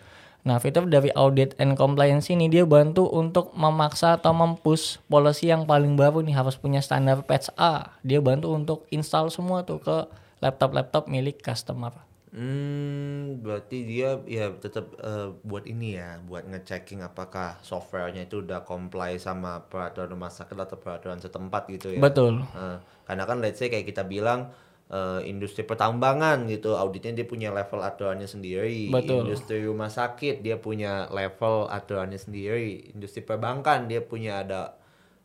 Nah, 0.46 0.62
fitur 0.64 0.88
dari 0.88 1.12
audit 1.12 1.58
and 1.60 1.76
compliance 1.76 2.32
ini 2.32 2.48
dia 2.48 2.64
bantu 2.64 3.08
untuk 3.10 3.52
memaksa 3.58 4.16
atau 4.16 4.32
mempush 4.32 5.02
policy 5.12 5.52
yang 5.52 5.68
paling 5.68 6.00
baru 6.00 6.24
nih 6.24 6.38
harus 6.38 6.56
punya 6.56 6.80
standar 6.80 7.26
patch 7.26 7.52
A. 7.60 7.98
Dia 8.06 8.24
bantu 8.24 8.56
untuk 8.56 8.88
install 8.94 9.28
semua 9.28 9.68
tuh 9.68 9.84
ke 9.84 10.08
laptop-laptop 10.40 11.10
milik 11.12 11.44
customer. 11.44 11.92
Hmm, 12.28 13.40
berarti 13.40 13.88
dia 13.88 14.20
ya 14.28 14.52
tetap 14.52 14.94
uh, 15.00 15.34
buat 15.48 15.64
ini 15.64 15.96
ya, 15.96 16.20
buat 16.22 16.44
ngechecking 16.46 17.00
apakah 17.02 17.58
softwarenya 17.64 18.28
itu 18.28 18.44
udah 18.44 18.62
comply 18.68 19.16
sama 19.16 19.64
peraturan 19.66 20.12
rumah 20.12 20.30
sakit 20.30 20.54
atau 20.54 20.78
peraturan 20.78 21.18
setempat 21.24 21.72
gitu 21.72 21.96
ya. 21.96 22.00
Betul. 22.04 22.44
Uh, 22.52 22.78
karena 23.08 23.24
kan 23.24 23.40
let's 23.40 23.58
say 23.58 23.72
kayak 23.72 23.88
kita 23.88 24.04
bilang 24.04 24.52
uh, 24.92 25.20
industri 25.24 25.64
pertambangan 25.68 26.48
gitu, 26.48 26.76
auditnya 26.76 27.24
dia 27.24 27.28
punya 27.28 27.50
level 27.52 27.84
aturannya 27.84 28.28
sendiri. 28.28 28.92
Betul. 28.92 29.28
Industri 29.28 29.64
rumah 29.64 29.92
sakit 29.92 30.44
dia 30.44 30.60
punya 30.60 31.08
level 31.12 31.68
aturannya 31.68 32.20
sendiri. 32.20 32.92
Industri 32.96 33.24
perbankan 33.24 33.88
dia 33.88 34.04
punya 34.04 34.44
ada 34.44 34.78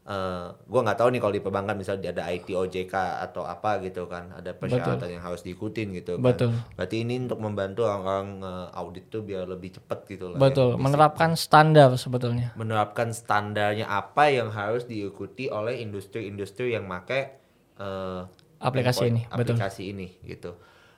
uh, 0.06 0.54
gue 0.54 0.80
nggak 0.82 0.98
tahu 0.98 1.08
nih 1.14 1.20
kalau 1.22 1.34
di 1.34 1.42
perbankan 1.42 1.76
misalnya 1.78 2.10
ada 2.10 2.24
IT 2.30 2.48
OJK 2.50 2.94
atau 3.30 3.46
apa 3.46 3.78
gitu 3.84 4.10
kan 4.10 4.34
ada 4.34 4.54
persyaratan 4.54 4.98
Betul. 4.98 5.14
yang 5.14 5.22
harus 5.22 5.42
diikutin 5.46 5.88
gitu 5.94 6.12
kan. 6.18 6.34
Betul. 6.34 6.50
Berarti 6.74 6.96
ini 7.02 7.14
untuk 7.22 7.38
membantu 7.38 7.86
orang-orang 7.86 8.28
uh, 8.42 8.68
audit 8.74 9.10
tuh 9.10 9.22
biar 9.22 9.46
lebih 9.46 9.78
cepat 9.78 10.06
gitu 10.10 10.34
lah. 10.34 10.38
Ya, 10.38 10.42
Betul. 10.50 10.70
Ya, 10.74 10.78
menerapkan 10.80 11.30
standar 11.38 11.90
sebetulnya. 11.98 12.50
Menerapkan 12.58 13.14
standarnya 13.14 13.86
apa 13.86 14.30
yang 14.30 14.50
harus 14.50 14.86
diikuti 14.86 15.46
oleh 15.50 15.78
industri-industri 15.82 16.74
yang 16.74 16.86
make 16.86 17.38
uh, 17.78 18.26
aplikasi 18.62 19.10
ini. 19.10 19.22
Aplikasi 19.28 19.82
Betul. 19.90 19.92
ini 19.92 20.08
gitu. 20.24 20.50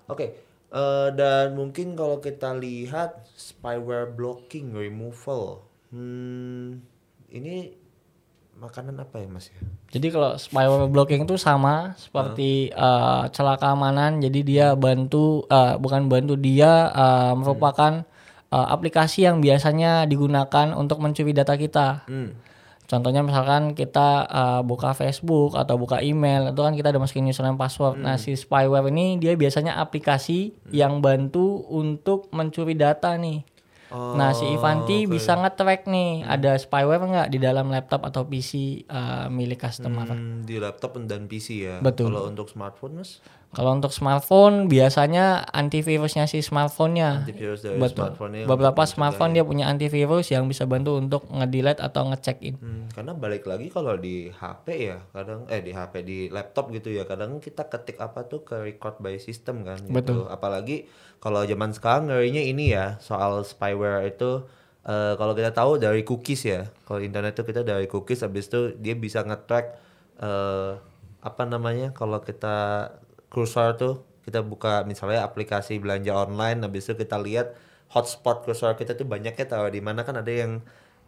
Oke. 0.07 0.17
Okay. 0.17 0.31
Uh, 0.75 1.09
dan 1.15 1.55
mungkin 1.55 1.95
kalau 1.95 2.19
kita 2.19 2.51
lihat 2.59 3.31
spyware 3.39 4.11
blocking 4.11 4.75
removal, 4.75 5.63
hmm, 5.95 6.83
ini 7.31 7.79
makanan 8.59 8.99
apa 8.99 9.23
ya 9.23 9.29
mas 9.31 9.51
ya? 9.55 9.63
Jadi 9.95 10.11
kalau 10.11 10.35
spyware 10.35 10.91
blocking 10.91 11.23
itu 11.27 11.39
sama 11.39 11.95
seperti 11.95 12.75
uh. 12.75 13.23
Uh, 13.23 13.23
celah 13.31 13.55
keamanan. 13.55 14.19
Jadi 14.19 14.43
dia 14.43 14.75
bantu 14.75 15.47
uh, 15.47 15.79
bukan 15.79 16.11
bantu 16.11 16.35
dia 16.35 16.91
uh, 16.91 17.39
merupakan 17.39 18.03
hmm. 18.03 18.51
uh, 18.55 18.67
aplikasi 18.75 19.27
yang 19.27 19.39
biasanya 19.39 20.11
digunakan 20.11 20.75
untuk 20.75 20.99
mencuri 20.99 21.31
data 21.31 21.55
kita. 21.55 22.07
Hmm. 22.11 22.35
Contohnya 22.85 23.25
misalkan 23.25 23.73
kita 23.73 24.29
uh, 24.29 24.61
buka 24.61 24.93
Facebook 24.93 25.57
atau 25.57 25.81
buka 25.81 26.05
email 26.05 26.53
itu 26.53 26.61
kan 26.61 26.77
kita 26.77 26.93
ada 26.93 27.01
masukin 27.01 27.25
username 27.25 27.57
password. 27.57 27.97
Nah, 27.97 28.17
hmm. 28.17 28.17
Nah 28.17 28.17
si 28.21 28.37
spyware 28.37 28.93
ini 28.93 29.17
dia 29.17 29.33
biasanya 29.35 29.81
aplikasi 29.81 30.53
hmm. 30.53 30.73
yang 30.73 31.01
bantu 31.01 31.65
untuk 31.73 32.29
mencuri 32.31 32.77
data 32.77 33.17
nih. 33.17 33.41
Oh, 33.95 34.19
nah 34.19 34.35
si 34.35 34.43
Ivanti 34.51 35.07
okay. 35.07 35.11
bisa 35.11 35.39
nge-track 35.39 35.87
nih 35.87 36.27
hmm. 36.27 36.35
ada 36.35 36.59
spyware 36.59 37.05
nggak 37.05 37.29
di 37.31 37.39
dalam 37.39 37.71
laptop 37.71 38.03
atau 38.03 38.27
PC 38.27 38.83
uh, 38.91 39.31
milik 39.31 39.63
customer. 39.63 40.11
Hmm, 40.11 40.43
di 40.43 40.59
laptop 40.59 40.99
dan 41.07 41.31
PC 41.31 41.49
ya. 41.63 41.77
Betul. 41.79 42.11
Kalau 42.11 42.27
untuk 42.27 42.51
smartphone 42.51 43.01
mas? 43.01 43.23
Kalau 43.55 43.71
untuk 43.79 43.95
smartphone 43.95 44.67
biasanya 44.67 45.47
antivirusnya 45.55 46.27
si 46.27 46.43
smartphone-nya. 46.43 47.23
Antivirus 47.23 47.63
dari 47.63 47.79
Betul. 47.79 48.13
smartphone 48.13 48.45
Beberapa 48.45 48.83
smartphone 48.85 49.33
dia 49.33 49.47
punya 49.47 49.71
antivirus 49.71 50.35
yang 50.35 50.51
bisa 50.51 50.67
bantu 50.67 50.99
untuk 50.99 51.31
nge-delete 51.31 51.79
atau 51.79 52.11
nge-check 52.11 52.39
in. 52.43 52.59
Hmm, 52.59 52.91
karena 52.91 53.15
balik 53.15 53.47
lagi 53.47 53.71
kalau 53.71 53.95
di 53.95 54.29
HP 54.29 54.67
ya, 54.91 54.99
kadang 55.15 55.47
eh 55.47 55.63
di 55.63 55.71
HP 55.71 55.95
di 56.03 56.19
laptop 56.29 56.75
gitu 56.75 56.91
ya, 56.91 57.07
kadang 57.07 57.39
kita 57.39 57.71
ketik 57.71 58.03
apa 58.03 58.27
tuh 58.27 58.43
ke 58.43 58.59
record 58.61 58.99
by 58.99 59.15
system 59.23 59.63
kan 59.63 59.79
gitu. 59.79 59.95
Betul. 59.95 60.21
Apalagi 60.27 60.91
kalau 61.23 61.47
zaman 61.47 61.71
sekarang 61.71 62.11
ngerinya 62.11 62.43
ini 62.43 62.75
ya, 62.75 62.99
soal 62.99 63.47
spyware 63.47 64.05
itu 64.05 64.45
uh, 64.85 65.15
kalau 65.17 65.33
kita 65.33 65.55
tahu 65.55 65.81
dari 65.81 66.03
cookies 66.03 66.43
ya. 66.45 66.69
Kalau 66.85 67.01
internet 67.01 67.39
tuh 67.39 67.47
kita 67.47 67.65
dari 67.65 67.89
cookies 67.89 68.27
habis 68.27 68.51
itu 68.51 68.77
dia 68.77 68.99
bisa 68.99 69.25
nge-track 69.25 69.67
uh, 70.21 70.77
apa 71.25 71.43
namanya 71.49 71.97
kalau 71.97 72.21
kita 72.21 72.93
cursor 73.35 73.75
tuh 73.75 74.07
kita 74.23 74.41
buka 74.41 74.87
misalnya 74.87 75.27
aplikasi 75.27 75.83
belanja 75.83 76.15
online 76.15 76.63
habis 76.63 76.87
itu 76.87 76.95
kita 76.95 77.19
lihat 77.19 77.59
hotspot 77.91 78.47
cursor 78.47 78.79
kita 78.79 78.95
tuh 78.95 79.05
banyaknya 79.05 79.45
tahu 79.45 79.69
di 79.69 79.83
mana 79.83 80.07
kan 80.07 80.17
ada 80.23 80.33
yang 80.33 80.63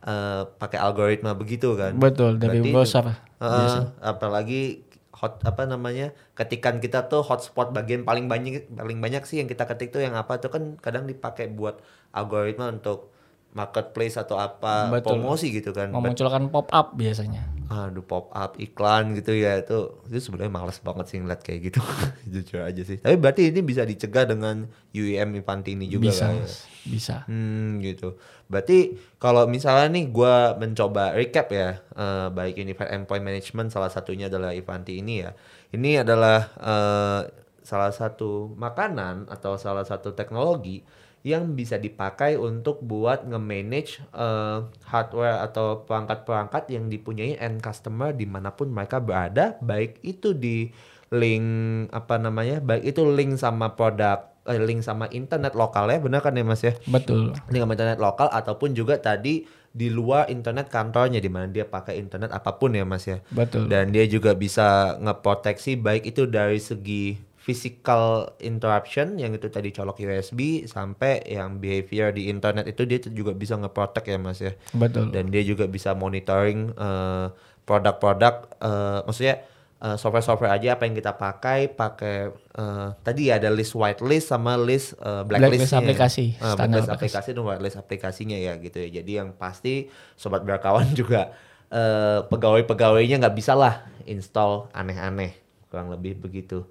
uh, 0.04 0.44
pakai 0.58 0.82
algoritma 0.82 1.32
begitu 1.38 1.78
kan. 1.78 1.96
Betul 1.96 2.36
dari 2.42 2.60
browser. 2.60 3.16
Uh, 3.40 3.88
apalagi 4.04 4.86
hot 5.16 5.40
apa 5.48 5.64
namanya 5.64 6.12
ketikan 6.36 6.76
kita 6.76 7.08
tuh 7.08 7.24
hotspot 7.24 7.72
bagian 7.72 8.04
paling 8.04 8.28
banyak 8.28 8.68
paling 8.68 9.00
banyak 9.00 9.24
sih 9.24 9.40
yang 9.40 9.48
kita 9.48 9.64
ketik 9.64 9.88
tuh 9.88 10.04
yang 10.04 10.12
apa 10.12 10.36
tuh 10.36 10.52
kan 10.52 10.76
kadang 10.76 11.08
dipakai 11.08 11.48
buat 11.48 11.80
algoritma 12.12 12.68
untuk 12.68 13.15
marketplace 13.56 14.20
atau 14.20 14.37
apa 14.37 14.92
Betul. 14.92 15.16
promosi 15.16 15.48
gitu 15.48 15.72
kan. 15.72 15.88
Memunculkan 15.88 16.52
pop 16.52 16.68
up 16.72 16.92
biasanya. 16.92 17.48
Aduh 17.66 18.04
pop 18.04 18.28
up 18.30 18.61
iklan 18.61 19.16
gitu 19.16 19.32
ya 19.32 19.59
itu 19.59 20.04
itu 20.06 20.20
sebenarnya 20.28 20.52
males 20.52 20.78
banget 20.85 21.06
sih 21.09 21.16
ngeliat 21.24 21.40
kayak 21.40 21.72
gitu. 21.72 21.80
Jujur 22.32 22.61
aja 22.61 22.82
sih. 22.85 23.00
Tapi 23.00 23.16
berarti 23.16 23.48
ini 23.48 23.64
bisa 23.64 23.88
dicegah 23.88 24.28
dengan 24.28 24.68
UEM 24.92 25.40
Infanti 25.40 25.72
ini 25.72 25.88
juga 25.88 26.12
bisa 26.12 26.28
kan? 26.28 26.44
bisa. 26.85 27.16
Hmm 27.24 27.80
gitu. 27.80 28.20
Berarti 28.46 28.94
kalau 29.16 29.48
misalnya 29.48 29.88
nih 29.88 30.04
gue 30.12 30.35
mencoba 30.61 31.16
recap 31.16 31.48
ya 31.50 31.80
uh, 31.96 32.28
baik 32.30 32.61
Unified 32.61 32.92
Endpoint 32.92 33.24
Management 33.24 33.72
salah 33.72 33.88
satunya 33.88 34.28
adalah 34.28 34.52
Ivanti 34.52 35.00
ini 35.00 35.24
ya. 35.24 35.32
Ini 35.72 36.04
adalah 36.04 36.38
uh, 36.61 37.20
salah 37.66 37.90
satu 37.90 38.54
makanan 38.54 39.26
atau 39.26 39.59
salah 39.59 39.82
satu 39.82 40.14
teknologi 40.14 40.87
yang 41.26 41.58
bisa 41.58 41.74
dipakai 41.74 42.38
untuk 42.38 42.78
buat 42.86 43.26
nge-manage 43.26 43.98
uh, 44.14 44.70
hardware 44.86 45.42
atau 45.42 45.82
perangkat-perangkat 45.82 46.70
yang 46.70 46.86
dipunyai 46.86 47.34
end 47.42 47.58
customer 47.58 48.14
di 48.14 48.30
mana 48.30 48.54
pun 48.54 48.70
mereka 48.70 49.02
berada, 49.02 49.58
baik 49.58 49.98
itu 50.06 50.30
di 50.38 50.70
link 51.10 51.46
apa 51.90 52.22
namanya, 52.22 52.62
baik 52.62 52.94
itu 52.94 53.02
link 53.10 53.42
sama 53.42 53.74
produk 53.74 54.22
eh, 54.46 54.62
link 54.62 54.86
sama 54.86 55.10
internet 55.10 55.58
lokal 55.58 55.90
ya, 55.90 55.98
benar 55.98 56.22
kan 56.22 56.38
ya 56.38 56.46
Mas 56.46 56.62
ya? 56.62 56.78
Betul. 56.86 57.34
Link 57.50 57.58
sama 57.58 57.74
internet 57.74 57.98
lokal 57.98 58.30
ataupun 58.30 58.78
juga 58.78 58.94
tadi 59.02 59.50
di 59.74 59.90
luar 59.90 60.30
internet 60.30 60.70
kantornya 60.70 61.18
di 61.18 61.26
mana 61.26 61.50
dia 61.50 61.66
pakai 61.66 61.98
internet 61.98 62.30
apa 62.30 62.54
pun 62.54 62.70
ya 62.70 62.86
Mas 62.86 63.02
ya. 63.02 63.18
Betul. 63.34 63.66
Dan 63.66 63.90
dia 63.90 64.06
juga 64.06 64.38
bisa 64.38 64.94
ngeproteksi 65.02 65.74
baik 65.74 66.06
itu 66.06 66.30
dari 66.30 66.62
segi 66.62 67.18
physical 67.46 68.35
interruption 68.42 69.22
yang 69.22 69.30
itu 69.30 69.46
tadi 69.46 69.70
colok 69.70 70.02
USB 70.02 70.66
sampai 70.66 71.22
yang 71.30 71.62
behavior 71.62 72.11
di 72.11 72.26
internet 72.26 72.66
itu 72.66 72.82
dia 72.82 72.98
juga 73.06 73.38
bisa 73.38 73.54
ngeprotek 73.54 74.02
ya 74.11 74.18
mas 74.18 74.42
ya. 74.42 74.50
Betul. 74.74 75.14
Dan 75.14 75.30
dia 75.30 75.46
juga 75.46 75.70
bisa 75.70 75.94
monitoring 75.94 76.74
uh, 76.74 77.30
produk-produk 77.62 78.50
uh, 78.59 79.06
maksudnya 79.06 79.46
uh, 79.78 79.94
software-software 79.94 80.59
aja 80.59 80.74
apa 80.74 80.90
yang 80.90 80.98
kita 80.98 81.14
pakai 81.14 81.70
pakai 81.70 82.35
uh, 82.59 82.98
tadi 83.06 83.30
ada 83.30 83.46
list 83.54 83.78
whitelist 83.78 84.35
sama 84.35 84.59
list 84.59 84.98
uh, 84.98 85.22
blacklist 85.22 85.70
aplikasi 85.70 86.35
uh, 86.42 86.59
blacklist 86.59 86.90
aplikasi. 86.90 87.30
dan 87.30 87.46
whitelist 87.46 87.78
aplikasinya 87.78 88.35
ya 88.35 88.59
gitu 88.59 88.82
ya. 88.82 88.90
Jadi 88.90 89.22
yang 89.22 89.30
pasti 89.38 89.87
sobat 90.18 90.42
berkawan 90.42 90.90
juga 90.98 91.30
uh, 91.70 92.26
pegawai-pegawainya 92.26 93.22
nggak 93.22 93.37
bisa 93.38 93.54
lah 93.54 93.87
install 94.02 94.66
aneh-aneh 94.74 95.38
kurang 95.70 95.94
lebih 95.94 96.18
begitu 96.18 96.66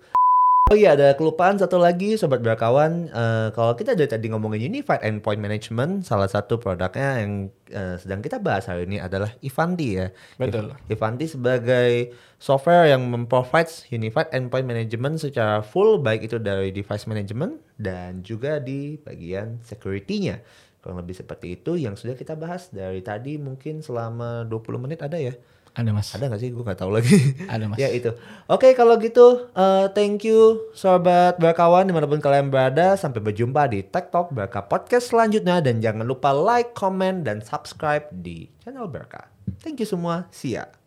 Oh 0.65 0.73
iya 0.73 0.97
ada 0.97 1.13
kelupaan 1.13 1.61
satu 1.61 1.77
lagi 1.77 2.17
sobat 2.17 2.41
berkawan 2.41 3.05
uh, 3.13 3.53
kalau 3.53 3.77
kita 3.77 3.93
dari 3.93 4.09
tadi 4.09 4.33
ngomongin 4.33 4.73
Unified 4.73 4.97
Endpoint 5.05 5.37
Management 5.37 6.01
salah 6.01 6.25
satu 6.25 6.57
produknya 6.57 7.21
yang 7.21 7.53
uh, 7.69 8.01
sedang 8.01 8.25
kita 8.25 8.41
bahas 8.41 8.65
hari 8.65 8.89
ini 8.89 8.97
adalah 8.97 9.29
Ivanti 9.45 9.93
ya. 9.93 10.09
Betul. 10.41 10.73
Ivanti 10.89 11.29
sebagai 11.29 12.17
software 12.41 12.89
yang 12.89 13.05
memprovide 13.05 13.69
Unified 13.93 14.33
Endpoint 14.33 14.65
Management 14.65 15.21
secara 15.21 15.61
full 15.61 16.01
baik 16.01 16.25
itu 16.25 16.41
dari 16.41 16.73
device 16.73 17.05
management 17.05 17.61
dan 17.77 18.25
juga 18.25 18.57
di 18.57 18.97
bagian 18.97 19.61
security-nya. 19.61 20.41
Kurang 20.85 21.01
lebih 21.01 21.17
seperti 21.17 21.57
itu 21.57 21.81
yang 21.81 21.97
sudah 21.97 22.13
kita 22.13 22.37
bahas 22.37 22.69
dari 22.69 23.01
tadi 23.01 23.41
mungkin 23.41 23.81
selama 23.81 24.45
20 24.45 24.85
menit 24.85 25.01
ada 25.01 25.17
ya. 25.17 25.33
Ada 25.73 25.89
mas. 25.89 26.13
Ada 26.13 26.29
gak 26.29 26.39
sih? 26.45 26.53
Gue 26.53 26.61
gak 26.61 26.77
tahu 26.77 26.93
lagi. 26.93 27.17
Ada 27.49 27.65
mas. 27.65 27.81
ya 27.81 27.89
itu. 27.89 28.13
Oke 28.45 28.69
okay, 28.69 28.71
kalau 28.77 29.01
gitu, 29.01 29.49
uh, 29.57 29.89
thank 29.97 30.21
you 30.21 30.69
sobat 30.77 31.41
berkawan 31.41 31.89
di 31.89 31.91
mana 31.91 32.05
pun 32.05 32.21
kalian 32.21 32.53
berada. 32.53 32.93
Sampai 33.01 33.19
berjumpa 33.19 33.65
di 33.65 33.81
Tech 33.81 34.13
Talk 34.13 34.29
Berka 34.29 34.61
Podcast 34.61 35.09
selanjutnya. 35.09 35.65
Dan 35.65 35.81
jangan 35.81 36.05
lupa 36.05 36.31
like, 36.31 36.77
comment, 36.77 37.25
dan 37.25 37.41
subscribe 37.41 38.05
di 38.13 38.47
channel 38.61 38.85
Berka. 38.85 39.27
Thank 39.65 39.81
you 39.81 39.89
semua. 39.89 40.29
See 40.29 40.53
ya. 40.53 40.84